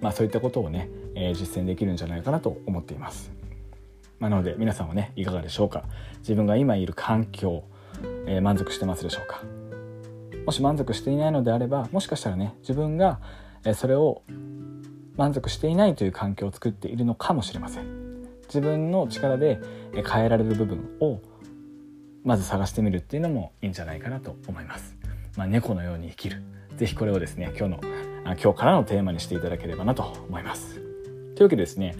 [0.01, 3.31] まあ、そういったことをね、えー、実践できるんじゃないかなと思っています。
[4.19, 5.85] まあなので皆さんはねいかがでしょうか？
[6.19, 7.65] 自分が今いる環境、
[8.27, 9.43] えー、満足してますでしょうか？
[10.45, 13.21] もし満足していないのであればもしかしたらね自分が
[13.75, 14.23] それを
[15.17, 18.01] 満足していないという環境を作っているのかもしれません。
[18.47, 19.61] 自分の力で
[19.93, 21.21] 変えられる部分を
[22.25, 24.97] まず探してみるっていうのもいいんじゃないかなと思います、
[25.37, 26.43] まあ、猫のように生きる。
[26.77, 27.81] 是非これをですね今日の
[28.25, 30.77] あ今日からのテーマにしていただければなと思います。
[30.77, 30.83] とい
[31.41, 31.95] うわけでですね、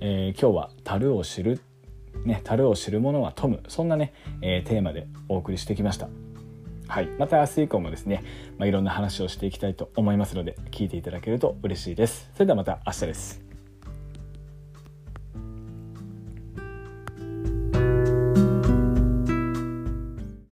[0.00, 1.60] えー、今日は樽を知る
[2.24, 4.12] ね、樽を知る者は富むそんなね、
[4.42, 6.08] えー、テーマでお送りしてきました。
[6.88, 8.22] はい、また明日以降もですね、
[8.58, 12.30] まあ、いろんな話をしていきたいと思いますので聞いていただけると嬉しいです。
[12.34, 13.51] それではまた明日です。